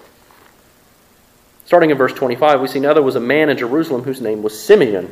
Starting 1.66 1.90
in 1.90 1.98
verse 1.98 2.14
25, 2.14 2.62
we 2.62 2.68
see 2.68 2.80
now 2.80 2.94
there 2.94 3.02
was 3.02 3.16
a 3.16 3.20
man 3.20 3.50
in 3.50 3.58
Jerusalem 3.58 4.04
whose 4.04 4.22
name 4.22 4.44
was 4.44 4.64
Simeon. 4.64 5.12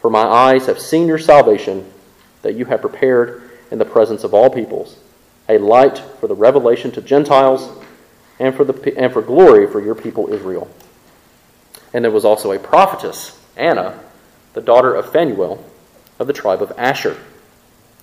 For 0.00 0.10
my 0.10 0.22
eyes 0.22 0.66
have 0.66 0.80
seen 0.80 1.06
your 1.06 1.18
salvation, 1.18 1.90
that 2.42 2.54
you 2.54 2.64
have 2.66 2.80
prepared 2.80 3.50
in 3.70 3.78
the 3.78 3.84
presence 3.84 4.24
of 4.24 4.34
all 4.34 4.50
peoples, 4.50 4.98
a 5.48 5.58
light 5.58 5.98
for 6.20 6.26
the 6.26 6.34
revelation 6.34 6.90
to 6.92 7.02
Gentiles, 7.02 7.70
and 8.38 8.54
for, 8.54 8.64
the, 8.64 8.98
and 8.98 9.12
for 9.12 9.22
glory 9.22 9.66
for 9.66 9.80
your 9.80 9.94
people 9.94 10.32
Israel. 10.32 10.70
And 11.92 12.04
there 12.04 12.12
was 12.12 12.24
also 12.24 12.52
a 12.52 12.58
prophetess, 12.58 13.38
Anna, 13.56 14.00
the 14.54 14.60
daughter 14.60 14.94
of 14.94 15.12
Phanuel, 15.12 15.64
of 16.18 16.26
the 16.26 16.32
tribe 16.32 16.62
of 16.62 16.72
Asher. 16.78 17.16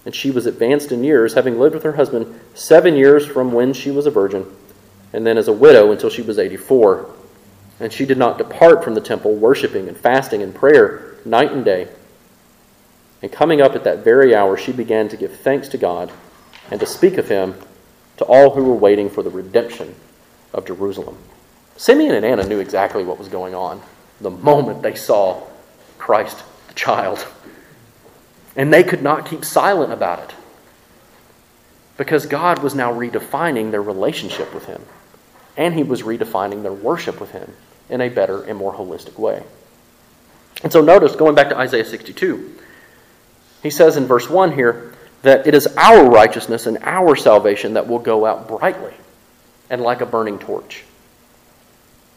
And 0.06 0.14
she 0.14 0.32
was 0.32 0.46
advanced 0.46 0.92
in 0.92 1.04
years, 1.04 1.34
having 1.34 1.60
lived 1.60 1.76
with 1.76 1.84
her 1.84 1.94
husband 1.94 2.40
seven 2.54 2.96
years 2.96 3.26
from 3.26 3.52
when 3.52 3.74
she 3.74 3.92
was 3.92 4.06
a 4.06 4.12
virgin 4.12 4.46
and 5.14 5.26
then 5.26 5.38
as 5.38 5.48
a 5.48 5.54
widow 5.54 5.92
until 5.92 6.10
she 6.10 6.22
was 6.22 6.38
84. 6.38 7.10
And 7.80 7.94
she 7.94 8.06
did 8.06 8.18
not 8.18 8.38
depart 8.38 8.84
from 8.84 8.96
the 8.96 9.02
temple, 9.02 9.36
worshiping 9.36 9.88
and 9.88 9.96
fasting 9.96 10.42
and 10.42 10.54
prayer 10.54 11.16
night 11.26 11.52
and 11.52 11.64
day. 11.64 11.88
And 13.22 13.32
coming 13.32 13.62
up 13.62 13.76
at 13.76 13.84
that 13.84 14.04
very 14.04 14.36
hour, 14.36 14.58
she 14.58 14.72
began 14.72 15.10
to 15.10 15.18
give 15.18 15.40
thanks 15.40 15.68
to 15.70 15.78
God 15.78 16.12
and 16.72 16.80
to 16.80 16.86
speak 16.86 17.18
of 17.18 17.30
him 17.30 17.56
to 18.18 18.26
all 18.26 18.52
who 18.52 18.64
were 18.64 18.76
waiting 18.76 19.10
for 19.10 19.24
the 19.24 19.30
redemption 19.30 19.96
of 20.54 20.66
Jerusalem. 20.66 21.18
Simeon 21.76 22.16
and 22.16 22.26
Anna 22.26 22.48
knew 22.48 22.60
exactly 22.60 23.04
what 23.04 23.20
was 23.20 23.28
going 23.28 23.54
on 23.54 23.82
the 24.20 24.32
moment 24.32 24.82
they 24.82 24.96
saw 24.96 25.44
Christ 25.98 26.44
the 26.68 26.74
child. 26.74 27.26
And 28.56 28.74
they 28.74 28.84
could 28.84 29.04
not 29.04 29.28
keep 29.28 29.46
silent 29.46 29.94
about 29.94 30.20
it 30.20 30.36
because 31.98 32.26
God 32.26 32.64
was 32.64 32.74
now 32.74 32.92
redefining 32.92 33.70
their 33.70 33.82
relationship 33.82 34.54
with 34.54 34.66
Him 34.66 34.84
and 35.58 35.74
he 35.74 35.84
was 35.84 36.04
redefining 36.04 36.64
their 36.64 36.72
worship 36.72 37.20
with 37.20 37.32
him 37.32 37.54
in 37.90 38.00
a 38.00 38.10
better 38.10 38.44
and 38.44 38.58
more 38.58 38.74
holistic 38.74 39.18
way. 39.20 39.44
And 40.64 40.72
so 40.72 40.82
notice, 40.82 41.16
going 41.16 41.36
back 41.36 41.50
to 41.50 41.58
Isaiah 41.58 41.86
62, 41.86 42.58
he 43.64 43.70
says 43.70 43.98
in 43.98 44.06
verse 44.06 44.30
1 44.30 44.54
here 44.54 44.94
that 45.24 45.48
it 45.48 45.54
is 45.54 45.68
our 45.76 46.08
righteousness 46.08 46.68
and 46.68 46.78
our 46.82 47.16
salvation 47.16 47.74
that 47.74 47.88
will 47.88 48.00
go 48.00 48.26
out 48.26 48.48
brightly 48.48 48.94
and 49.70 49.82
like 49.82 50.02
a 50.02 50.06
burning 50.06 50.40
torch. 50.40 50.84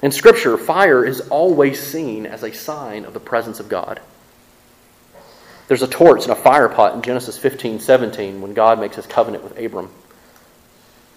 In 0.03 0.12
Scripture, 0.12 0.57
fire 0.57 1.05
is 1.05 1.20
always 1.29 1.81
seen 1.81 2.24
as 2.26 2.42
a 2.42 2.53
sign 2.53 3.05
of 3.05 3.12
the 3.12 3.20
presence 3.20 3.61
of 3.61 3.68
God. 3.68 4.00
There's 5.68 5.83
a 5.83 5.88
torch 5.88 6.24
and 6.24 6.33
a 6.33 6.37
fire 6.37 6.68
pot 6.68 6.94
in 6.94 7.03
Genesis 7.03 7.37
15 7.37 7.81
17 7.81 8.40
when 8.40 8.55
God 8.55 8.81
makes 8.81 8.96
his 8.96 9.07
covenant 9.07 9.44
with 9.44 9.59
Abram. 9.59 9.90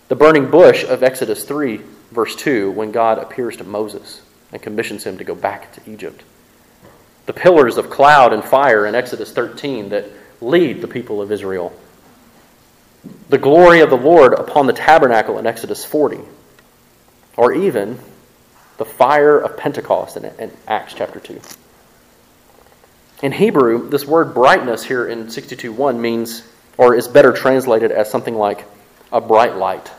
The 0.10 0.16
burning 0.16 0.52
bush 0.52 0.84
of 0.84 1.02
Exodus 1.02 1.46
3, 1.46 1.82
verse 2.14 2.36
2, 2.36 2.72
when 2.72 2.92
God 2.92 3.18
appears 3.18 3.58
to 3.58 3.64
Moses 3.64 4.22
and 4.52 4.62
commissions 4.62 5.04
him 5.04 5.18
to 5.18 5.24
go 5.24 5.36
back 5.36 5.74
to 5.74 5.92
Egypt. 5.92 6.24
The 7.26 7.34
pillars 7.34 7.78
of 7.78 7.90
cloud 7.90 8.34
and 8.34 8.44
fire 8.44 8.86
in 8.86 8.96
Exodus 8.96 9.32
13 9.32 9.90
that 9.90 10.06
lead 10.42 10.82
the 10.82 10.88
people 10.88 11.22
of 11.22 11.32
Israel. 11.32 11.74
The 13.30 13.38
glory 13.38 13.80
of 13.80 13.90
the 13.90 13.98
Lord 13.98 14.34
upon 14.34 14.68
the 14.68 14.74
tabernacle 14.74 15.38
in 15.40 15.48
Exodus 15.48 15.84
40. 15.84 16.20
Or 17.36 17.54
even 17.54 18.00
the 18.78 18.86
fire 18.86 19.40
of 19.40 19.58
Pentecost 19.58 20.18
in, 20.18 20.26
in 20.40 20.52
Acts 20.68 20.94
chapter 20.94 21.20
2. 21.20 21.40
In 23.24 23.32
Hebrew, 23.32 23.90
this 23.90 24.06
word 24.06 24.34
brightness 24.34 24.84
here 24.84 25.08
in 25.08 25.28
62.1 25.28 25.98
means, 25.98 26.44
or 26.78 26.94
is 26.94 27.08
better 27.08 27.32
translated 27.32 27.92
as 27.92 28.10
something 28.10 28.36
like 28.36 28.66
a 29.12 29.22
bright 29.22 29.56
light. 29.56 29.92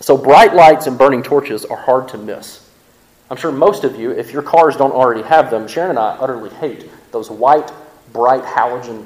So, 0.00 0.16
bright 0.16 0.54
lights 0.54 0.86
and 0.86 0.96
burning 0.96 1.22
torches 1.22 1.64
are 1.64 1.76
hard 1.76 2.08
to 2.08 2.18
miss. 2.18 2.68
I'm 3.30 3.36
sure 3.36 3.52
most 3.52 3.84
of 3.84 3.98
you, 3.98 4.10
if 4.10 4.32
your 4.32 4.42
cars 4.42 4.76
don't 4.76 4.92
already 4.92 5.22
have 5.22 5.50
them, 5.50 5.68
Sharon 5.68 5.90
and 5.90 5.98
I 5.98 6.16
utterly 6.16 6.50
hate 6.50 6.88
those 7.12 7.30
white, 7.30 7.70
bright 8.12 8.42
halogen 8.42 9.04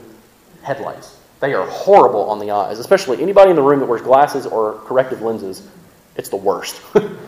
headlights. 0.62 1.18
They 1.40 1.54
are 1.54 1.66
horrible 1.66 2.30
on 2.30 2.38
the 2.38 2.52
eyes, 2.52 2.78
especially 2.78 3.20
anybody 3.20 3.50
in 3.50 3.56
the 3.56 3.62
room 3.62 3.80
that 3.80 3.86
wears 3.86 4.02
glasses 4.02 4.46
or 4.46 4.74
corrective 4.84 5.22
lenses. 5.22 5.68
It's 6.16 6.28
the 6.28 6.36
worst. 6.36 6.80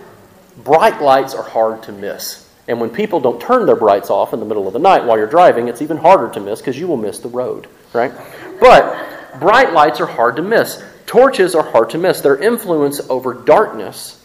bright 0.58 1.02
lights 1.02 1.34
are 1.34 1.42
hard 1.42 1.82
to 1.84 1.92
miss. 1.92 2.48
And 2.68 2.80
when 2.80 2.90
people 2.90 3.18
don't 3.18 3.40
turn 3.40 3.66
their 3.66 3.76
brights 3.76 4.10
off 4.10 4.32
in 4.32 4.40
the 4.40 4.46
middle 4.46 4.66
of 4.66 4.72
the 4.72 4.78
night 4.78 5.04
while 5.04 5.18
you're 5.18 5.26
driving, 5.26 5.68
it's 5.68 5.82
even 5.82 5.96
harder 5.96 6.32
to 6.32 6.40
miss 6.40 6.60
because 6.60 6.78
you 6.78 6.86
will 6.86 6.96
miss 6.96 7.18
the 7.18 7.28
road, 7.28 7.66
right? 7.92 8.12
But 8.60 9.40
bright 9.40 9.72
lights 9.72 10.00
are 10.00 10.06
hard 10.06 10.36
to 10.36 10.42
miss. 10.42 10.82
Torches 11.06 11.54
are 11.54 11.70
hard 11.70 11.90
to 11.90 11.98
miss. 11.98 12.20
Their 12.20 12.36
influence 12.36 13.00
over 13.08 13.34
darkness 13.34 14.24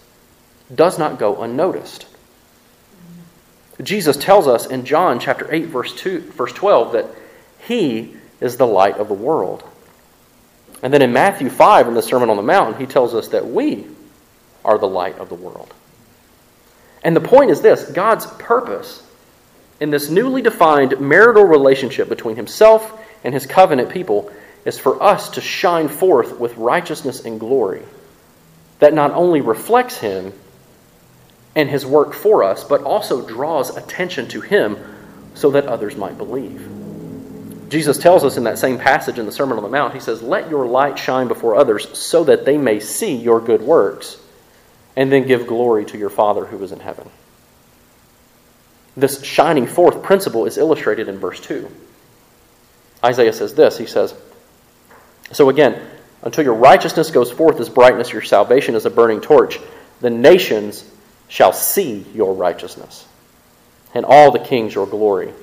does 0.73 0.97
not 0.97 1.19
go 1.19 1.41
unnoticed. 1.41 2.05
Jesus 3.81 4.17
tells 4.17 4.47
us 4.47 4.65
in 4.65 4.85
John 4.85 5.19
chapter 5.19 5.47
8 5.53 5.67
verse 5.67 5.93
2 5.95 6.19
verse 6.31 6.51
12 6.51 6.93
that 6.93 7.05
he 7.65 8.15
is 8.41 8.57
the 8.57 8.67
light 8.67 8.97
of 8.97 9.07
the 9.07 9.13
world. 9.13 9.63
And 10.81 10.93
then 10.93 11.01
in 11.01 11.13
Matthew 11.13 11.49
5 11.49 11.87
in 11.87 11.93
the 11.93 12.01
Sermon 12.01 12.29
on 12.29 12.37
the 12.37 12.43
Mount, 12.43 12.77
he 12.77 12.85
tells 12.85 13.13
us 13.13 13.29
that 13.29 13.47
we 13.47 13.85
are 14.63 14.77
the 14.77 14.87
light 14.87 15.17
of 15.17 15.29
the 15.29 15.35
world. 15.35 15.73
And 17.03 17.15
the 17.15 17.21
point 17.21 17.51
is 17.51 17.61
this 17.61 17.89
God's 17.91 18.25
purpose 18.25 19.05
in 19.79 19.91
this 19.91 20.09
newly 20.09 20.41
defined 20.41 20.99
marital 20.99 21.43
relationship 21.43 22.09
between 22.09 22.35
himself 22.35 22.99
and 23.23 23.33
his 23.33 23.45
covenant 23.45 23.89
people 23.89 24.31
is 24.65 24.77
for 24.77 25.01
us 25.01 25.29
to 25.31 25.41
shine 25.41 25.87
forth 25.87 26.39
with 26.39 26.57
righteousness 26.57 27.25
and 27.25 27.39
glory 27.39 27.83
that 28.79 28.93
not 28.93 29.11
only 29.11 29.41
reflects 29.41 29.97
him 29.97 30.33
and 31.55 31.69
his 31.69 31.85
work 31.85 32.13
for 32.13 32.43
us, 32.43 32.63
but 32.63 32.83
also 32.83 33.25
draws 33.25 33.75
attention 33.75 34.27
to 34.29 34.41
him 34.41 34.77
so 35.33 35.51
that 35.51 35.67
others 35.67 35.95
might 35.95 36.17
believe. 36.17 36.67
Jesus 37.69 37.97
tells 37.97 38.23
us 38.23 38.37
in 38.37 38.45
that 38.45 38.57
same 38.57 38.79
passage 38.79 39.19
in 39.19 39.25
the 39.25 39.31
Sermon 39.31 39.57
on 39.57 39.63
the 39.63 39.69
Mount, 39.69 39.93
he 39.93 39.99
says, 39.99 40.21
Let 40.21 40.49
your 40.49 40.65
light 40.65 40.97
shine 40.97 41.27
before 41.27 41.55
others 41.55 41.97
so 41.97 42.23
that 42.23 42.45
they 42.45 42.57
may 42.57 42.79
see 42.79 43.15
your 43.15 43.39
good 43.39 43.61
works 43.61 44.17
and 44.95 45.11
then 45.11 45.27
give 45.27 45.45
glory 45.45 45.85
to 45.85 45.97
your 45.97 46.09
Father 46.09 46.45
who 46.45 46.61
is 46.63 46.71
in 46.71 46.79
heaven. 46.79 47.09
This 48.97 49.23
shining 49.23 49.67
forth 49.67 50.01
principle 50.01 50.45
is 50.45 50.57
illustrated 50.57 51.07
in 51.07 51.19
verse 51.19 51.39
2. 51.39 51.69
Isaiah 53.03 53.33
says 53.33 53.53
this 53.53 53.77
He 53.77 53.85
says, 53.85 54.13
So 55.31 55.49
again, 55.49 55.79
until 56.21 56.43
your 56.43 56.55
righteousness 56.55 57.11
goes 57.11 57.31
forth 57.31 57.59
as 57.59 57.69
brightness, 57.69 58.11
your 58.11 58.21
salvation 58.21 58.75
as 58.75 58.85
a 58.85 58.89
burning 58.89 59.21
torch, 59.21 59.59
the 60.01 60.09
nations 60.09 60.89
shall 61.27 61.53
see 61.53 62.05
your 62.13 62.33
righteousness, 62.33 63.07
and 63.93 64.05
all 64.05 64.31
the 64.31 64.39
kings 64.39 64.73
your 64.73 64.87
glory. 64.87 65.33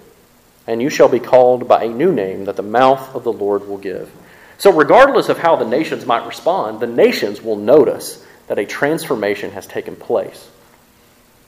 And 0.67 0.83
you 0.83 0.91
shall 0.91 1.09
be 1.09 1.21
called 1.21 1.69
by 1.69 1.85
a 1.85 1.89
new 1.89 2.13
name 2.13 2.47
that 2.47 2.57
the 2.57 2.63
mouth 2.63 3.15
of 3.15 3.25
the 3.25 3.33
Lord 3.33 3.69
will 3.69 3.79
give. 3.79 4.11
So, 4.59 4.73
regardless 4.73 5.29
of 5.29 5.39
how 5.39 5.57
the 5.57 5.65
nations 5.65 6.05
might 6.07 6.27
respond, 6.27 6.81
the 6.81 6.87
nations 6.87 7.41
will 7.41 7.57
notice 7.57 8.25
that 8.49 8.59
a 8.59 8.67
transformation 8.67 9.53
has 9.53 9.67
taken 9.67 9.95
place 9.95 10.49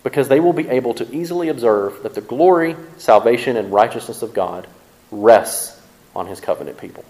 because 0.04 0.28
they 0.28 0.40
will 0.40 0.52
be 0.52 0.68
able 0.68 0.94
to 0.94 1.14
easily 1.14 1.48
observe 1.48 2.02
that 2.02 2.14
the 2.14 2.20
glory, 2.20 2.76
salvation, 2.98 3.56
and 3.56 3.72
righteousness 3.72 4.22
of 4.22 4.34
God 4.34 4.66
rests 5.10 5.80
on 6.14 6.26
his 6.26 6.40
covenant 6.40 6.78
people. 6.78 7.04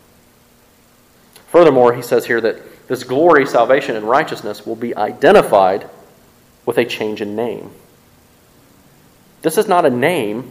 Furthermore, 1.49 1.95
he 1.95 2.03
says 2.03 2.27
here 2.27 2.41
that 2.41 2.89
this 2.89 3.05
glory, 3.05 3.47
salvation, 3.47 3.97
and 3.97 4.09
righteousness 4.09 4.67
will 4.67 4.77
be 4.77 4.97
identified 4.97 5.89
with 6.65 6.79
a 6.79 6.85
change 6.85 7.21
in 7.21 7.37
name. 7.37 7.71
This 9.43 9.59
is 9.59 9.69
not 9.69 9.85
a 9.85 9.91
name 9.91 10.51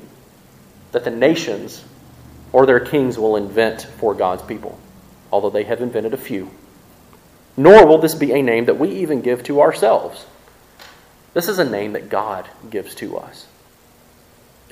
that 0.91 1.03
the 1.03 1.12
nations 1.12 1.83
or 2.51 2.65
their 2.65 2.79
kings 2.79 3.17
will 3.17 3.36
invent 3.36 3.83
for 3.99 4.13
God's 4.13 4.43
people, 4.43 4.79
although 5.31 5.49
they 5.49 5.63
have 5.63 5.81
invented 5.81 6.13
a 6.13 6.17
few 6.17 6.49
nor 7.57 7.88
will 7.88 7.97
this 7.97 8.13
be 8.13 8.31
a 8.31 8.43
name 8.43 8.65
that 8.65 8.77
we 8.77 8.89
even 8.89 9.21
give 9.21 9.43
to 9.43 9.60
ourselves. 9.60 10.25
This 11.33 11.47
is 11.47 11.57
a 11.57 11.69
name 11.69 11.93
that 11.93 12.10
God 12.10 12.47
gives 12.69 12.93
to 12.95 13.17
us. 13.17 13.47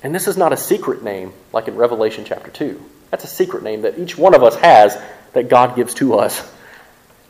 And 0.04 0.14
this 0.14 0.28
is 0.28 0.38
not 0.38 0.54
a 0.54 0.58
secret 0.58 1.04
name 1.04 1.34
like 1.52 1.68
in 1.68 1.76
Revelation 1.76 2.24
chapter 2.26 2.52
2. 2.52 2.82
That's 3.12 3.24
a 3.24 3.28
secret 3.28 3.64
name 3.64 3.82
that 3.82 3.98
each 4.00 4.18
one 4.18 4.34
of 4.34 4.44
us 4.44 4.56
has 4.58 5.02
that 5.34 5.50
God 5.50 5.76
gives 5.76 5.94
to 5.96 6.16
us. 6.16 6.52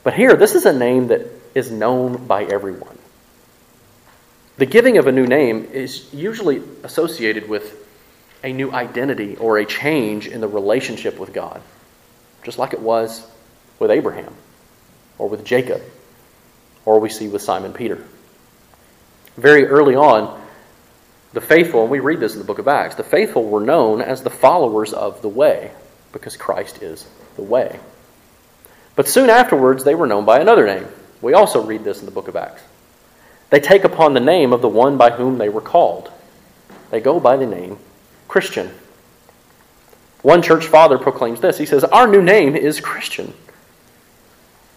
But 0.04 0.14
here, 0.14 0.36
this 0.36 0.56
is 0.56 0.66
a 0.66 0.74
name 0.74 1.08
that 1.08 1.28
is 1.54 1.72
known 1.72 2.28
by 2.28 2.44
everyone. 2.44 2.98
The 4.58 4.66
giving 4.66 4.98
of 4.98 5.08
a 5.08 5.12
new 5.12 5.26
name 5.26 5.66
is 5.66 6.14
usually 6.14 6.62
associated 6.84 7.50
with 7.50 7.86
a 8.44 8.54
new 8.54 8.72
identity 8.72 9.36
or 9.36 9.58
a 9.58 9.66
change 9.66 10.28
in 10.28 10.40
the 10.40 10.48
relationship 10.48 11.20
with 11.20 11.34
God, 11.34 11.62
just 12.44 12.58
like 12.58 12.74
it 12.74 12.80
was 12.80 13.28
with 13.80 13.92
Abraham 13.92 14.34
or 15.18 15.28
with 15.28 15.44
Jacob, 15.44 15.82
or 16.86 17.00
we 17.00 17.10
see 17.10 17.28
with 17.28 17.42
Simon 17.42 17.74
Peter. 17.74 18.04
Very 19.36 19.66
early 19.66 19.96
on, 19.96 20.42
the 21.36 21.42
faithful, 21.42 21.82
and 21.82 21.92
we 21.92 22.00
read 22.00 22.22
this 22.22 22.32
in 22.32 22.40
the 22.40 22.46
book 22.46 22.60
of 22.60 22.68
Acts, 22.70 22.96
the 22.96 23.04
faithful 23.04 23.44
were 23.44 23.60
known 23.60 24.02
as 24.02 24.24
the 24.24 24.30
followers 24.30 24.94
of 24.94 25.22
the 25.22 25.28
way, 25.28 25.70
because 26.14 26.38
Christ 26.38 26.82
is 26.82 27.06
the 27.36 27.44
way. 27.44 27.78
But 28.96 29.10
soon 29.10 29.30
afterwards, 29.30 29.84
they 29.84 29.96
were 29.96 30.08
known 30.08 30.24
by 30.24 30.40
another 30.40 30.66
name. 30.66 30.88
We 31.22 31.34
also 31.34 31.62
read 31.62 31.84
this 31.84 32.00
in 32.00 32.06
the 32.06 32.12
book 32.12 32.30
of 32.30 32.38
Acts. 32.38 32.64
They 33.50 33.60
take 33.60 33.84
upon 33.84 34.14
the 34.14 34.22
name 34.22 34.54
of 34.54 34.62
the 34.62 34.70
one 34.70 34.98
by 34.98 35.12
whom 35.12 35.38
they 35.38 35.50
were 35.50 35.60
called. 35.60 36.10
They 36.90 37.02
go 37.02 37.20
by 37.20 37.36
the 37.36 37.46
name 37.46 37.80
Christian. 38.30 38.72
One 40.22 40.42
church 40.42 40.66
father 40.66 40.98
proclaims 40.98 41.42
this. 41.42 41.58
He 41.58 41.66
says, 41.66 41.84
Our 41.84 42.08
new 42.08 42.22
name 42.22 42.56
is 42.56 42.80
Christian. 42.80 43.34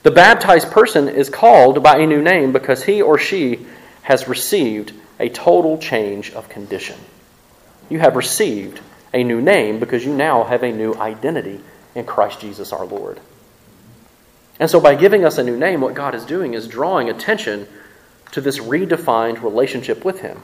The 0.02 0.10
baptized 0.10 0.72
person 0.72 1.08
is 1.08 1.30
called 1.30 1.84
by 1.84 1.98
a 1.98 2.06
new 2.06 2.20
name 2.20 2.50
because 2.50 2.82
he 2.82 3.00
or 3.00 3.16
she 3.16 3.64
has 4.02 4.26
received 4.26 4.92
a 5.18 5.28
total 5.28 5.78
change 5.78 6.30
of 6.32 6.48
condition. 6.48 6.98
You 7.88 7.98
have 8.00 8.16
received 8.16 8.80
a 9.12 9.24
new 9.24 9.40
name 9.40 9.80
because 9.80 10.04
you 10.04 10.12
now 10.14 10.44
have 10.44 10.62
a 10.62 10.72
new 10.72 10.94
identity 10.94 11.60
in 11.94 12.04
Christ 12.04 12.40
Jesus 12.40 12.72
our 12.72 12.84
Lord. 12.84 13.20
And 14.60 14.68
so, 14.68 14.80
by 14.80 14.94
giving 14.94 15.24
us 15.24 15.38
a 15.38 15.44
new 15.44 15.56
name, 15.56 15.80
what 15.80 15.94
God 15.94 16.14
is 16.14 16.24
doing 16.24 16.54
is 16.54 16.66
drawing 16.66 17.08
attention 17.08 17.68
to 18.32 18.40
this 18.40 18.58
redefined 18.58 19.42
relationship 19.42 20.04
with 20.04 20.20
Him. 20.20 20.42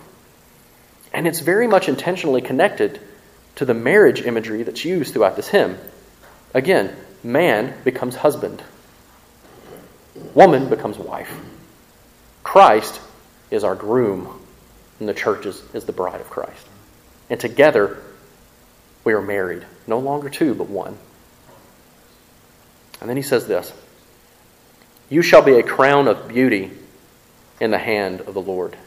And 1.13 1.27
it's 1.27 1.41
very 1.41 1.67
much 1.67 1.89
intentionally 1.89 2.41
connected 2.41 3.01
to 3.57 3.65
the 3.65 3.75
marriage 3.75 4.23
imagery 4.23 4.63
that's 4.63 4.85
used 4.85 5.13
throughout 5.13 5.37
this 5.37 5.49
hymn. 5.49 5.79
Again, 6.53 6.95
man 7.23 7.75
becomes 7.85 8.17
husband. 8.17 8.63
Woman 10.35 10.69
becomes 10.69 10.99
wife. 10.99 11.33
Christ 12.43 13.01
is 13.51 13.65
our 13.65 13.75
groom, 13.75 14.41
and 15.05 15.09
the 15.11 15.21
church 15.21 15.45
is, 15.45 15.63
is 15.75 15.85
the 15.85 15.93
bride 15.93 16.23
of 16.23 16.31
Christ. 16.31 16.67
And 17.29 17.39
together, 17.39 17.99
we 19.05 19.13
are 19.13 19.21
married, 19.21 19.67
no 19.87 19.99
longer 19.99 20.31
two, 20.31 20.55
but 20.55 20.71
one. 20.71 20.97
And 23.03 23.11
then 23.11 23.19
he 23.19 23.23
says 23.23 23.47
this 23.47 23.71
You 25.11 25.21
shall 25.21 25.43
be 25.43 25.59
a 25.59 25.63
crown 25.63 26.09
of 26.09 26.27
beauty 26.27 26.71
in 27.61 27.71
the 27.71 27.77
hand 27.77 28.23
of 28.23 28.33
the 28.33 28.41
Lord, 28.41 28.79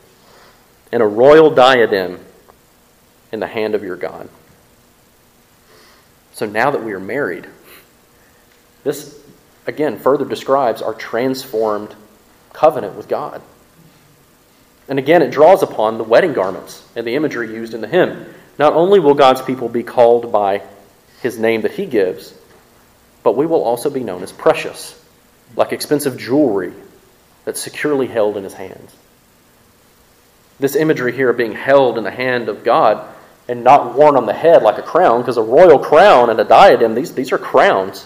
and 0.92 1.04
a 1.04 1.06
royal 1.06 1.52
diadem 1.52 2.20
in 3.32 3.40
the 3.40 3.46
hand 3.46 3.76
of 3.76 3.84
your 3.84 3.96
God. 3.96 4.28
So 6.34 6.48
now 6.48 6.72
that 6.72 6.84
we 6.84 6.94
are 6.94 7.00
married, 7.00 7.46
this 8.84 9.24
again, 9.68 10.00
further 10.00 10.26
describes 10.26 10.82
our 10.82 10.96
transformed 10.96 11.94
covenant 12.54 12.96
with 12.96 13.08
God. 13.08 13.44
And 14.90 15.00
again, 15.00 15.22
it 15.22 15.32
draws 15.32 15.64
upon 15.64 15.98
the 15.98 16.04
wedding 16.04 16.34
garments 16.34 16.88
and 16.96 17.06
the 17.06 17.16
imagery 17.16 17.54
used 17.54 17.74
in 17.74 17.82
the 17.82 17.88
hymn. 17.88 18.26
Not 18.58 18.74
only 18.74 19.00
will 19.00 19.14
God's 19.14 19.42
people 19.42 19.70
be 19.70 19.84
called 19.84 20.32
by 20.32 20.62
his 21.22 21.38
name 21.38 21.62
that 21.62 21.72
he 21.72 21.86
gives, 21.86 22.34
but 23.24 23.36
we 23.36 23.46
will 23.46 23.64
also 23.64 23.90
be 23.90 24.04
known 24.04 24.24
as 24.24 24.32
precious, 24.32 25.00
like 25.56 25.74
expensive 25.74 26.18
jewelry 26.18 26.74
that's 27.44 27.62
securely 27.62 28.08
held 28.08 28.38
in 28.38 28.44
his 28.44 28.54
hands. 28.54 28.96
This 30.60 30.76
imagery 30.76 31.12
here 31.12 31.30
of 31.30 31.38
being 31.38 31.54
held 31.54 31.98
in 31.98 32.04
the 32.04 32.12
hand 32.12 32.50
of 32.50 32.64
God 32.64 33.14
and 33.48 33.64
not 33.64 33.96
worn 33.96 34.16
on 34.16 34.26
the 34.26 34.34
head 34.34 34.64
like 34.64 34.78
a 34.78 34.82
crown, 34.82 35.22
because 35.22 35.38
a 35.38 35.42
royal 35.42 35.80
crown 35.80 36.30
and 36.30 36.40
a 36.40 36.44
diadem, 36.44 36.96
these, 36.96 37.14
these 37.14 37.32
are 37.32 37.38
crowns. 37.38 38.06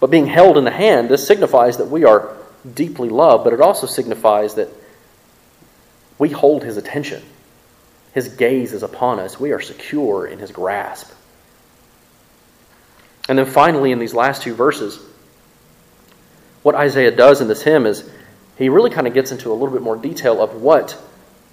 But 0.00 0.10
being 0.10 0.26
held 0.26 0.56
in 0.56 0.64
the 0.64 0.70
hand, 0.70 1.08
this 1.08 1.26
signifies 1.26 1.76
that 1.76 1.88
we 1.88 2.04
are 2.04 2.36
deeply 2.74 3.08
loved, 3.08 3.44
but 3.44 3.52
it 3.52 3.60
also 3.60 3.86
signifies 3.86 4.54
that 4.54 4.68
we 6.22 6.28
hold 6.28 6.62
his 6.62 6.76
attention. 6.76 7.20
His 8.14 8.28
gaze 8.28 8.72
is 8.72 8.84
upon 8.84 9.18
us. 9.18 9.40
We 9.40 9.50
are 9.50 9.60
secure 9.60 10.24
in 10.24 10.38
his 10.38 10.52
grasp. 10.52 11.10
And 13.28 13.36
then 13.36 13.46
finally, 13.46 13.90
in 13.90 13.98
these 13.98 14.14
last 14.14 14.40
two 14.40 14.54
verses, 14.54 15.00
what 16.62 16.76
Isaiah 16.76 17.10
does 17.10 17.40
in 17.40 17.48
this 17.48 17.62
hymn 17.62 17.86
is 17.86 18.08
he 18.56 18.68
really 18.68 18.88
kind 18.90 19.08
of 19.08 19.14
gets 19.14 19.32
into 19.32 19.50
a 19.50 19.52
little 19.52 19.72
bit 19.72 19.82
more 19.82 19.96
detail 19.96 20.40
of 20.40 20.62
what 20.62 20.96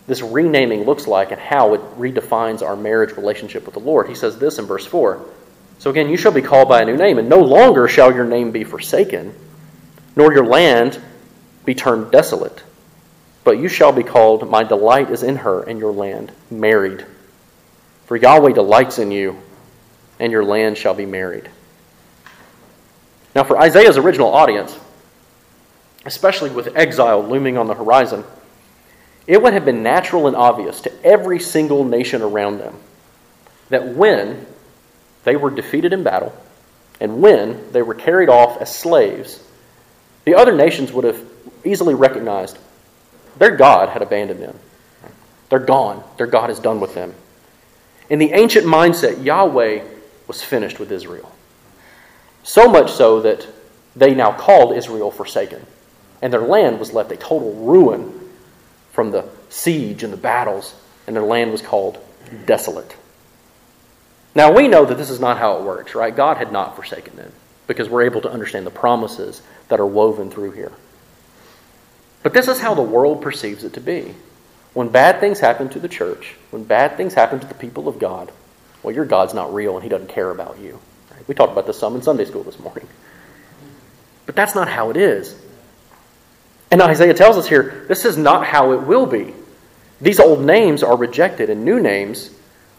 this 0.06 0.22
renaming 0.22 0.84
looks 0.84 1.08
like 1.08 1.32
and 1.32 1.42
how 1.42 1.74
it 1.74 1.82
redefines 1.98 2.62
our 2.62 2.76
marriage 2.76 3.18
relationship 3.18 3.66
with 3.66 3.74
the 3.74 3.80
Lord. 3.80 4.08
He 4.08 4.14
says 4.14 4.38
this 4.38 4.60
in 4.60 4.68
verse 4.68 4.86
4 4.86 5.26
So 5.80 5.90
again, 5.90 6.10
you 6.10 6.18
shall 6.18 6.32
be 6.32 6.44
called 6.44 6.70
by 6.70 6.84
a 6.84 6.86
new 6.86 6.96
name, 6.96 7.18
and 7.18 7.28
no 7.28 7.40
longer 7.40 7.88
shall 7.88 8.14
your 8.14 8.26
name 8.26 8.52
be 8.52 8.64
forsaken, 8.64 9.34
nor 10.16 10.32
your 10.32 10.46
land 10.46 11.02
be 11.66 11.74
turned 11.74 12.12
desolate. 12.12 12.62
But 13.43 13.58
you 13.60 13.67
shall 13.67 13.91
be 13.91 14.04
called, 14.04 14.49
My 14.49 14.63
delight 14.63 15.10
is 15.10 15.23
in 15.23 15.38
her, 15.38 15.63
and 15.63 15.80
your 15.80 15.91
land 15.91 16.32
married. 16.52 17.06
For 18.06 18.15
Yahweh 18.15 18.54
delights 18.54 18.99
in 18.99 19.12
you, 19.12 19.38
and 20.19 20.32
your 20.32 20.43
land 20.43 20.78
shall 20.78 20.93
be 20.93 21.06
married. 21.06 21.49
Now, 23.36 23.43
for 23.43 23.58
Isaiah's 23.58 23.97
original 23.97 24.34
audience, 24.34 24.78
especially 26.06 26.49
with 26.49 26.75
exile 26.75 27.23
looming 27.23 27.58
on 27.58 27.67
the 27.67 27.75
horizon, 27.75 28.23
it 29.28 29.41
would 29.41 29.54
have 29.54 29.65
been 29.65 29.84
natural 29.84 30.28
and 30.28 30.36
obvious 30.36 30.82
to 30.82 31.06
every 31.06 31.39
single 31.39 31.84
nation 31.84 32.21
around 32.21 32.58
them 32.58 32.75
that 33.69 33.95
when 33.95 34.45
they 35.23 35.36
were 35.36 35.52
defeated 35.52 35.93
in 35.93 36.04
battle 36.04 36.34
and 36.99 37.21
when 37.21 37.71
they 37.71 37.82
were 37.82 37.93
carried 37.93 38.30
off 38.30 38.60
as 38.60 38.75
slaves, 38.75 39.43
the 40.25 40.36
other 40.36 40.56
nations 40.56 40.91
would 40.91 41.06
have 41.06 41.23
easily 41.63 41.93
recognized 41.93 42.58
their 43.39 43.56
God 43.56 43.89
had 43.89 44.02
abandoned 44.02 44.41
them. 44.41 44.60
They're 45.49 45.60
gone. 45.60 46.04
Their 46.17 46.28
God 46.28 46.49
is 46.52 46.60
done 46.60 46.80
with 46.80 46.93
them. 46.93 47.15
In 48.10 48.19
the 48.19 48.34
ancient 48.34 48.65
mindset, 48.65 49.23
Yahweh 49.23 49.84
was 50.28 50.43
finished 50.43 50.80
with 50.80 50.91
Israel. 50.91 51.32
So 52.43 52.69
much 52.69 52.91
so 52.91 53.21
that 53.21 53.47
they 53.95 54.13
now 54.13 54.32
called 54.32 54.75
Israel 54.75 55.12
forsaken, 55.12 55.65
and 56.21 56.32
their 56.32 56.41
land 56.41 56.80
was 56.80 56.93
left 56.93 57.12
a 57.12 57.17
total 57.17 57.54
ruin 57.56 58.30
from 58.91 59.12
the 59.12 59.28
siege 59.49 60.04
and 60.04 60.13
the 60.13 60.17
battles, 60.17 60.75
and 61.08 61.15
their 61.15 61.23
land 61.23 61.52
was 61.52 61.62
called 61.62 61.97
desolate. 62.45 62.95
Now, 64.36 64.52
we 64.52 64.67
know 64.67 64.86
that 64.86 64.97
this 64.97 65.10
is 65.10 65.19
not 65.19 65.38
how 65.38 65.58
it 65.58 65.63
works, 65.63 65.95
right? 65.95 66.15
God 66.15 66.38
had 66.38 66.52
not 66.52 66.75
forsaken 66.75 67.15
them 67.15 67.32
because 67.67 67.89
we're 67.89 68.04
able 68.04 68.21
to 68.21 68.32
understand 68.32 68.65
the 68.65 68.71
promises 68.71 69.41
that 69.67 69.80
are 69.80 69.86
woven 69.86 70.30
through 70.30 70.52
here. 70.52 70.71
But 72.24 72.34
this 72.34 72.48
is 72.48 72.60
how 72.60 72.74
the 72.74 72.82
world 72.82 73.22
perceives 73.22 73.64
it 73.64 73.74
to 73.74 73.82
be. 73.82 74.14
When 74.74 74.90
bad 74.90 75.20
things 75.20 75.40
happen 75.40 75.70
to 75.70 75.80
the 75.80 75.88
church, 75.88 76.36
when 76.52 76.64
bad 76.64 76.98
things 76.98 77.14
happen 77.14 77.40
to 77.40 77.48
the 77.48 77.54
people 77.54 77.88
of 77.88 78.00
God, 78.00 78.32
well, 78.84 78.94
your 78.94 79.06
God's 79.06 79.34
not 79.34 79.54
real 79.54 79.76
and 79.76 79.84
He 79.84 79.90
doesn't 79.90 80.10
care 80.10 80.30
about 80.30 80.60
you. 80.60 80.80
We 81.28 81.36
talked 81.36 81.52
about 81.52 81.68
this 81.68 81.78
some 81.78 81.96
in 81.96 82.02
Sunday 82.02 82.26
school 82.26 82.44
this 82.44 82.60
morning. 82.60 82.88
But 84.26 84.36
that's 84.36 84.56
not 84.56 84.68
how 84.68 84.90
it 84.90 84.98
is. 84.98 85.36
And 86.72 86.82
Isaiah 86.82 87.14
tells 87.14 87.38
us 87.38 87.48
here 87.48 87.86
this 87.88 88.06
is 88.06 88.18
not 88.18 88.46
how 88.46 88.74
it 88.74 88.84
will 88.84 89.06
be. 89.06 89.34
These 90.02 90.20
old 90.20 90.42
names 90.42 90.84
are 90.84 90.96
rejected 90.96 91.50
and 91.50 91.66
new 91.66 91.80
names 91.80 92.32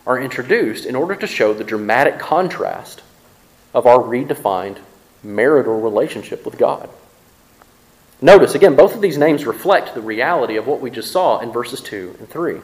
are 0.07 0.21
introduced 0.21 0.87
in 0.87 0.97
order 0.97 1.15
to 1.15 1.27
show 1.27 1.53
the 1.53 1.65
dramatic 1.65 2.19
contrast 2.19 3.03
of 3.75 3.87
our 3.87 3.99
redefined 3.99 4.79
marital 5.23 5.81
relationship 5.81 6.45
with 6.45 6.57
God. 6.57 6.89
Notice, 8.21 8.55
again, 8.55 8.77
both 8.77 8.95
of 8.95 9.01
these 9.01 9.17
names 9.17 9.47
reflect 9.47 9.95
the 9.95 10.01
reality 10.01 10.57
of 10.57 10.67
what 10.67 10.81
we 10.81 10.91
just 10.91 11.11
saw 11.11 11.41
in 11.41 11.53
verses 11.53 11.81
2 11.81 12.17
and 12.19 12.29
3. 12.29 12.61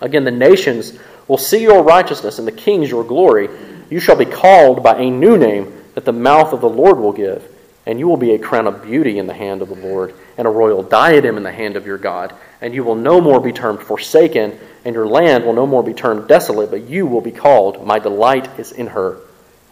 Again, 0.00 0.24
the 0.24 0.30
nations 0.30 0.98
will 1.26 1.38
see 1.38 1.62
your 1.62 1.82
righteousness 1.82 2.38
and 2.38 2.46
the 2.46 2.52
kings 2.52 2.90
your 2.90 3.04
glory. 3.04 3.48
You 3.90 3.98
shall 3.98 4.16
be 4.16 4.24
called 4.24 4.82
by 4.82 4.98
a 4.98 5.10
new 5.10 5.36
name 5.36 5.84
that 5.94 6.04
the 6.04 6.12
mouth 6.12 6.52
of 6.52 6.60
the 6.60 6.68
Lord 6.68 6.98
will 6.98 7.12
give 7.12 7.50
and 7.86 8.00
you 8.00 8.08
will 8.08 8.16
be 8.16 8.32
a 8.32 8.38
crown 8.38 8.66
of 8.66 8.82
beauty 8.82 9.18
in 9.18 9.28
the 9.28 9.34
hand 9.34 9.62
of 9.62 9.68
the 9.68 9.76
Lord, 9.76 10.12
and 10.36 10.46
a 10.46 10.50
royal 10.50 10.82
diadem 10.82 11.36
in 11.36 11.44
the 11.44 11.52
hand 11.52 11.76
of 11.76 11.86
your 11.86 11.98
God. 11.98 12.34
And 12.60 12.74
you 12.74 12.82
will 12.82 12.96
no 12.96 13.20
more 13.20 13.40
be 13.40 13.52
termed 13.52 13.80
forsaken, 13.80 14.58
and 14.84 14.94
your 14.94 15.06
land 15.06 15.44
will 15.44 15.52
no 15.52 15.66
more 15.66 15.84
be 15.84 15.94
termed 15.94 16.26
desolate, 16.26 16.70
but 16.70 16.88
you 16.88 17.06
will 17.06 17.20
be 17.20 17.30
called, 17.30 17.86
My 17.86 18.00
delight 18.00 18.58
is 18.58 18.72
in 18.72 18.88
her, 18.88 19.20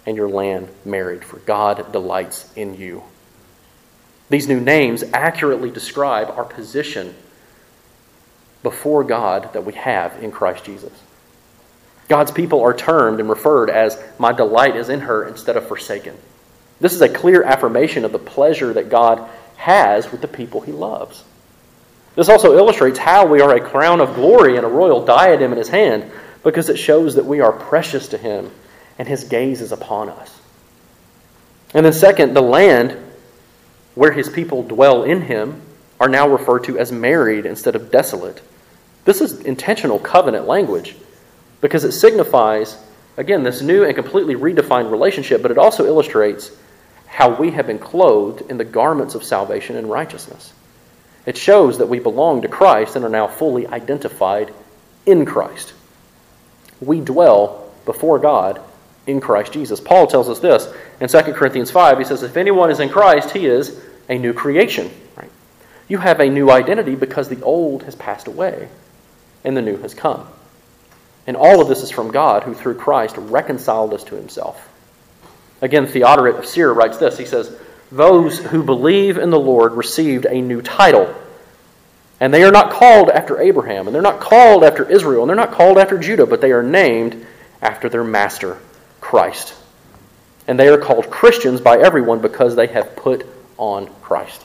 and 0.06 0.16
your 0.16 0.28
land 0.28 0.68
married, 0.84 1.24
for 1.24 1.38
God 1.38 1.90
delights 1.92 2.52
in 2.54 2.76
you. 2.76 3.02
These 4.34 4.48
new 4.48 4.58
names 4.58 5.04
accurately 5.12 5.70
describe 5.70 6.28
our 6.30 6.44
position 6.44 7.14
before 8.64 9.04
God 9.04 9.52
that 9.52 9.64
we 9.64 9.74
have 9.74 10.20
in 10.24 10.32
Christ 10.32 10.64
Jesus. 10.64 10.90
God's 12.08 12.32
people 12.32 12.60
are 12.60 12.74
termed 12.74 13.20
and 13.20 13.28
referred 13.28 13.70
as, 13.70 13.96
My 14.18 14.32
delight 14.32 14.74
is 14.74 14.88
in 14.88 15.02
her, 15.02 15.24
instead 15.24 15.56
of 15.56 15.68
forsaken. 15.68 16.16
This 16.80 16.94
is 16.94 17.00
a 17.00 17.08
clear 17.08 17.44
affirmation 17.44 18.04
of 18.04 18.10
the 18.10 18.18
pleasure 18.18 18.72
that 18.72 18.90
God 18.90 19.30
has 19.54 20.10
with 20.10 20.20
the 20.20 20.26
people 20.26 20.62
he 20.62 20.72
loves. 20.72 21.22
This 22.16 22.28
also 22.28 22.56
illustrates 22.58 22.98
how 22.98 23.26
we 23.26 23.40
are 23.40 23.54
a 23.54 23.60
crown 23.60 24.00
of 24.00 24.16
glory 24.16 24.56
and 24.56 24.66
a 24.66 24.68
royal 24.68 25.04
diadem 25.04 25.52
in 25.52 25.58
his 25.58 25.68
hand 25.68 26.10
because 26.42 26.68
it 26.68 26.76
shows 26.76 27.14
that 27.14 27.24
we 27.24 27.38
are 27.38 27.52
precious 27.52 28.08
to 28.08 28.18
him 28.18 28.50
and 28.98 29.06
his 29.06 29.22
gaze 29.22 29.60
is 29.60 29.70
upon 29.70 30.08
us. 30.08 30.40
And 31.72 31.86
then, 31.86 31.92
second, 31.92 32.34
the 32.34 32.42
land 32.42 33.03
where 33.94 34.12
his 34.12 34.28
people 34.28 34.62
dwell 34.62 35.02
in 35.04 35.22
him 35.22 35.62
are 36.00 36.08
now 36.08 36.28
referred 36.28 36.64
to 36.64 36.78
as 36.78 36.90
married 36.90 37.46
instead 37.46 37.76
of 37.76 37.90
desolate. 37.90 38.40
This 39.04 39.20
is 39.20 39.40
intentional 39.40 39.98
covenant 39.98 40.46
language 40.46 40.96
because 41.60 41.84
it 41.84 41.92
signifies, 41.92 42.76
again, 43.16 43.42
this 43.42 43.62
new 43.62 43.84
and 43.84 43.94
completely 43.94 44.34
redefined 44.34 44.90
relationship, 44.90 45.42
but 45.42 45.50
it 45.50 45.58
also 45.58 45.86
illustrates 45.86 46.50
how 47.06 47.34
we 47.34 47.52
have 47.52 47.66
been 47.66 47.78
clothed 47.78 48.42
in 48.50 48.58
the 48.58 48.64
garments 48.64 49.14
of 49.14 49.22
salvation 49.22 49.76
and 49.76 49.88
righteousness. 49.88 50.52
It 51.26 51.38
shows 51.38 51.78
that 51.78 51.88
we 51.88 52.00
belong 52.00 52.42
to 52.42 52.48
Christ 52.48 52.96
and 52.96 53.04
are 53.04 53.10
now 53.10 53.28
fully 53.28 53.66
identified 53.66 54.52
in 55.06 55.24
Christ. 55.24 55.72
We 56.80 57.00
dwell 57.00 57.72
before 57.84 58.18
God 58.18 58.60
in 59.06 59.20
Christ 59.20 59.52
Jesus. 59.52 59.80
Paul 59.80 60.06
tells 60.06 60.28
us 60.28 60.40
this 60.40 60.72
in 61.00 61.08
2 61.08 61.32
Corinthians 61.32 61.70
5. 61.70 61.98
He 61.98 62.04
says, 62.04 62.22
If 62.22 62.36
anyone 62.36 62.70
is 62.70 62.80
in 62.80 62.88
Christ, 62.88 63.30
he 63.30 63.46
is 63.46 63.80
a 64.08 64.18
new 64.18 64.32
creation. 64.32 64.90
Right? 65.16 65.30
You 65.88 65.98
have 65.98 66.20
a 66.20 66.28
new 66.28 66.50
identity 66.50 66.94
because 66.94 67.28
the 67.28 67.42
old 67.42 67.82
has 67.84 67.94
passed 67.94 68.26
away 68.26 68.68
and 69.44 69.56
the 69.56 69.62
new 69.62 69.76
has 69.78 69.94
come. 69.94 70.26
And 71.26 71.36
all 71.36 71.60
of 71.60 71.68
this 71.68 71.82
is 71.82 71.90
from 71.90 72.10
God, 72.10 72.42
who 72.42 72.54
through 72.54 72.74
Christ 72.74 73.16
reconciled 73.16 73.94
us 73.94 74.04
to 74.04 74.14
himself 74.14 74.68
Again, 75.64 75.86
Theodoret 75.86 76.36
of 76.36 76.46
Syria 76.46 76.74
writes 76.74 76.98
this. 76.98 77.16
He 77.16 77.24
says, 77.24 77.56
Those 77.90 78.38
who 78.38 78.62
believe 78.62 79.16
in 79.16 79.30
the 79.30 79.40
Lord 79.40 79.72
received 79.72 80.26
a 80.26 80.42
new 80.42 80.60
title. 80.60 81.14
And 82.20 82.34
they 82.34 82.44
are 82.44 82.52
not 82.52 82.70
called 82.70 83.08
after 83.08 83.40
Abraham, 83.40 83.86
and 83.86 83.94
they're 83.94 84.02
not 84.02 84.20
called 84.20 84.62
after 84.62 84.88
Israel, 84.88 85.22
and 85.22 85.28
they're 85.28 85.36
not 85.36 85.52
called 85.52 85.78
after 85.78 85.96
Judah, 85.96 86.26
but 86.26 86.42
they 86.42 86.52
are 86.52 86.62
named 86.62 87.26
after 87.62 87.88
their 87.88 88.04
master, 88.04 88.58
Christ. 89.14 89.54
And 90.48 90.58
they 90.58 90.66
are 90.66 90.76
called 90.76 91.08
Christians 91.08 91.60
by 91.60 91.78
everyone 91.78 92.18
because 92.18 92.56
they 92.56 92.66
have 92.66 92.96
put 92.96 93.24
on 93.58 93.86
Christ. 94.02 94.44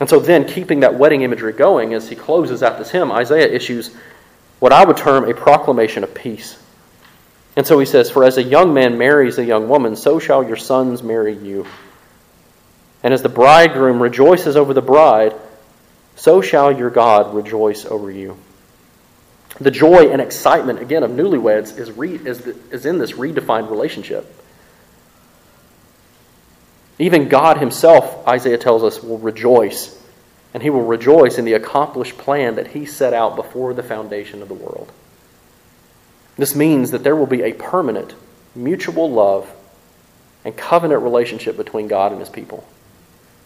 And 0.00 0.08
so, 0.08 0.18
then, 0.18 0.46
keeping 0.46 0.80
that 0.80 0.94
wedding 0.94 1.20
imagery 1.20 1.52
going, 1.52 1.92
as 1.92 2.08
he 2.08 2.16
closes 2.16 2.62
out 2.62 2.78
this 2.78 2.90
hymn, 2.90 3.12
Isaiah 3.12 3.48
issues 3.48 3.94
what 4.60 4.72
I 4.72 4.82
would 4.82 4.96
term 4.96 5.28
a 5.28 5.34
proclamation 5.34 6.04
of 6.04 6.14
peace. 6.14 6.58
And 7.54 7.66
so 7.66 7.78
he 7.78 7.84
says, 7.84 8.10
For 8.10 8.24
as 8.24 8.38
a 8.38 8.42
young 8.42 8.72
man 8.72 8.96
marries 8.96 9.36
a 9.36 9.44
young 9.44 9.68
woman, 9.68 9.94
so 9.94 10.18
shall 10.18 10.42
your 10.42 10.56
sons 10.56 11.02
marry 11.02 11.36
you. 11.36 11.66
And 13.02 13.12
as 13.12 13.20
the 13.20 13.28
bridegroom 13.28 14.00
rejoices 14.00 14.56
over 14.56 14.72
the 14.72 14.80
bride, 14.80 15.34
so 16.16 16.40
shall 16.40 16.72
your 16.72 16.88
God 16.88 17.34
rejoice 17.34 17.84
over 17.84 18.10
you. 18.10 18.38
The 19.60 19.70
joy 19.70 20.10
and 20.10 20.20
excitement, 20.20 20.80
again, 20.80 21.02
of 21.02 21.10
newlyweds 21.10 21.76
is, 21.78 21.90
re, 21.90 22.14
is, 22.14 22.40
the, 22.40 22.56
is 22.70 22.86
in 22.86 22.98
this 22.98 23.12
redefined 23.12 23.70
relationship. 23.70 24.32
Even 26.98 27.28
God 27.28 27.58
Himself, 27.58 28.26
Isaiah 28.26 28.58
tells 28.58 28.82
us, 28.82 29.02
will 29.02 29.18
rejoice. 29.18 30.00
And 30.54 30.62
He 30.62 30.70
will 30.70 30.84
rejoice 30.84 31.38
in 31.38 31.44
the 31.44 31.54
accomplished 31.54 32.18
plan 32.18 32.54
that 32.54 32.68
He 32.68 32.86
set 32.86 33.12
out 33.12 33.36
before 33.36 33.74
the 33.74 33.82
foundation 33.82 34.42
of 34.42 34.48
the 34.48 34.54
world. 34.54 34.92
This 36.36 36.54
means 36.54 36.92
that 36.92 37.02
there 37.02 37.16
will 37.16 37.26
be 37.26 37.42
a 37.42 37.52
permanent, 37.52 38.14
mutual 38.54 39.10
love 39.10 39.52
and 40.44 40.56
covenant 40.56 41.02
relationship 41.02 41.56
between 41.56 41.88
God 41.88 42.12
and 42.12 42.20
his 42.20 42.30
people. 42.30 42.66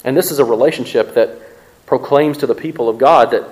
And 0.04 0.16
this 0.16 0.30
is 0.30 0.38
a 0.38 0.44
relationship 0.44 1.14
that 1.14 1.38
proclaims 1.86 2.38
to 2.38 2.46
the 2.46 2.54
people 2.54 2.88
of 2.88 2.98
God 2.98 3.30
that 3.30 3.48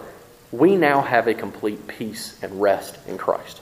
we 0.52 0.76
now 0.76 1.00
have 1.00 1.28
a 1.28 1.34
complete 1.34 1.86
peace 1.86 2.38
and 2.42 2.60
rest 2.60 2.98
in 3.06 3.18
Christ. 3.18 3.60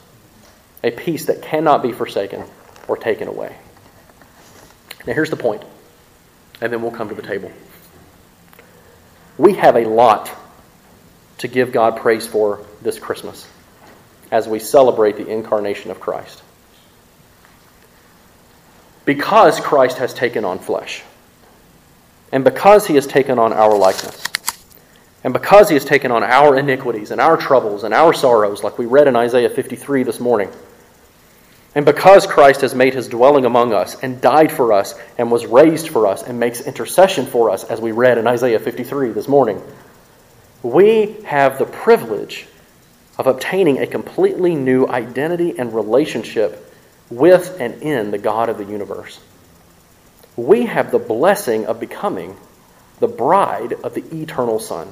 A 0.83 0.91
peace 0.91 1.25
that 1.25 1.41
cannot 1.41 1.83
be 1.83 1.91
forsaken 1.91 2.43
or 2.87 2.97
taken 2.97 3.27
away. 3.27 3.55
Now, 5.05 5.13
here's 5.13 5.29
the 5.29 5.35
point, 5.35 5.63
and 6.61 6.71
then 6.71 6.81
we'll 6.81 6.91
come 6.91 7.09
to 7.09 7.15
the 7.15 7.21
table. 7.21 7.51
We 9.37 9.53
have 9.53 9.75
a 9.75 9.85
lot 9.85 10.31
to 11.39 11.47
give 11.47 11.71
God 11.71 11.97
praise 11.97 12.27
for 12.27 12.65
this 12.81 12.99
Christmas 12.99 13.47
as 14.31 14.47
we 14.47 14.59
celebrate 14.59 15.17
the 15.17 15.27
incarnation 15.27 15.91
of 15.91 15.99
Christ. 15.99 16.41
Because 19.05 19.59
Christ 19.59 19.97
has 19.97 20.13
taken 20.13 20.45
on 20.45 20.59
flesh, 20.59 21.03
and 22.31 22.43
because 22.43 22.85
he 22.85 22.95
has 22.95 23.07
taken 23.07 23.39
on 23.39 23.53
our 23.53 23.75
likeness, 23.77 24.23
and 25.23 25.33
because 25.33 25.69
he 25.69 25.75
has 25.75 25.85
taken 25.85 26.11
on 26.11 26.23
our 26.23 26.57
iniquities 26.57 27.11
and 27.11 27.19
our 27.19 27.35
troubles 27.35 27.83
and 27.83 27.93
our 27.93 28.13
sorrows, 28.13 28.63
like 28.63 28.77
we 28.77 28.85
read 28.85 29.07
in 29.07 29.15
Isaiah 29.15 29.49
53 29.49 30.03
this 30.03 30.19
morning, 30.19 30.49
and 31.75 31.85
because 31.85 32.25
Christ 32.25 32.61
has 32.61 32.73
made 32.73 32.93
his 32.93 33.07
dwelling 33.07 33.45
among 33.45 33.73
us 33.73 34.01
and 34.01 34.21
died 34.21 34.51
for 34.51 34.73
us 34.73 34.95
and 35.17 35.29
was 35.29 35.45
raised 35.45 35.89
for 35.89 36.07
us 36.07 36.23
and 36.23 36.39
makes 36.39 36.61
intercession 36.61 37.25
for 37.25 37.51
us, 37.51 37.63
as 37.63 37.79
we 37.79 37.91
read 37.91 38.17
in 38.17 38.27
Isaiah 38.27 38.59
53 38.59 39.09
this 39.09 39.27
morning, 39.27 39.61
we 40.63 41.17
have 41.25 41.59
the 41.59 41.65
privilege 41.65 42.47
of 43.17 43.27
obtaining 43.27 43.79
a 43.79 43.87
completely 43.87 44.55
new 44.55 44.87
identity 44.87 45.59
and 45.59 45.73
relationship 45.73 46.73
with 47.09 47.59
and 47.59 47.81
in 47.83 48.11
the 48.11 48.17
God 48.17 48.49
of 48.49 48.57
the 48.57 48.65
universe. 48.65 49.19
We 50.35 50.65
have 50.65 50.91
the 50.91 50.99
blessing 50.99 51.65
of 51.65 51.79
becoming 51.79 52.35
the 52.99 53.07
bride 53.07 53.73
of 53.73 53.93
the 53.93 54.21
eternal 54.21 54.59
Son, 54.59 54.91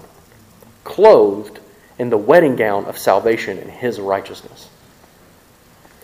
clothed 0.87 1.59
in 1.99 2.09
the 2.09 2.17
wedding 2.17 2.55
gown 2.55 2.85
of 2.85 2.97
salvation 2.97 3.57
in 3.57 3.67
His 3.67 3.99
righteousness. 3.99 4.69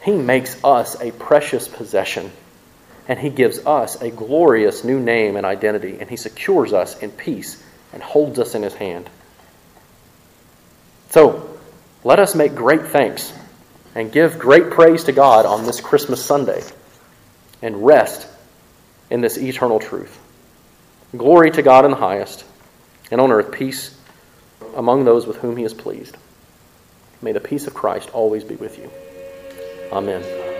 He 0.03 0.11
makes 0.11 0.61
us 0.61 0.99
a 0.99 1.11
precious 1.13 1.69
possession, 1.69 2.29
and 3.07 3.17
He 3.17 3.29
gives 3.29 3.59
us 3.65 4.01
a 4.01 4.11
glorious 4.11 4.83
new 4.83 4.99
name 4.99 5.37
and 5.37 5.45
identity, 5.45 5.99
and 5.99 6.09
He 6.09 6.17
secures 6.17 6.73
us 6.73 6.99
in 6.99 7.11
peace 7.11 7.63
and 7.93 8.03
holds 8.03 8.39
us 8.39 8.55
in 8.55 8.63
His 8.63 8.73
hand. 8.73 9.09
So, 11.11 11.57
let 12.03 12.19
us 12.19 12.35
make 12.35 12.53
great 12.53 12.87
thanks 12.87 13.31
and 13.95 14.11
give 14.11 14.37
great 14.37 14.69
praise 14.69 15.05
to 15.05 15.13
God 15.13 15.45
on 15.45 15.65
this 15.65 15.79
Christmas 15.79 16.23
Sunday 16.23 16.61
and 17.61 17.85
rest 17.85 18.27
in 19.09 19.21
this 19.21 19.37
eternal 19.37 19.79
truth. 19.79 20.19
Glory 21.15 21.51
to 21.51 21.61
God 21.61 21.85
in 21.85 21.91
the 21.91 21.97
highest, 21.97 22.43
and 23.11 23.21
on 23.21 23.31
earth 23.31 23.53
peace 23.53 23.97
among 24.75 25.05
those 25.05 25.25
with 25.27 25.37
whom 25.37 25.57
He 25.57 25.63
is 25.63 25.73
pleased. 25.73 26.17
May 27.21 27.31
the 27.31 27.39
peace 27.39 27.67
of 27.67 27.73
Christ 27.73 28.09
always 28.13 28.43
be 28.43 28.55
with 28.55 28.77
you. 28.77 28.91
Amen. 29.91 30.52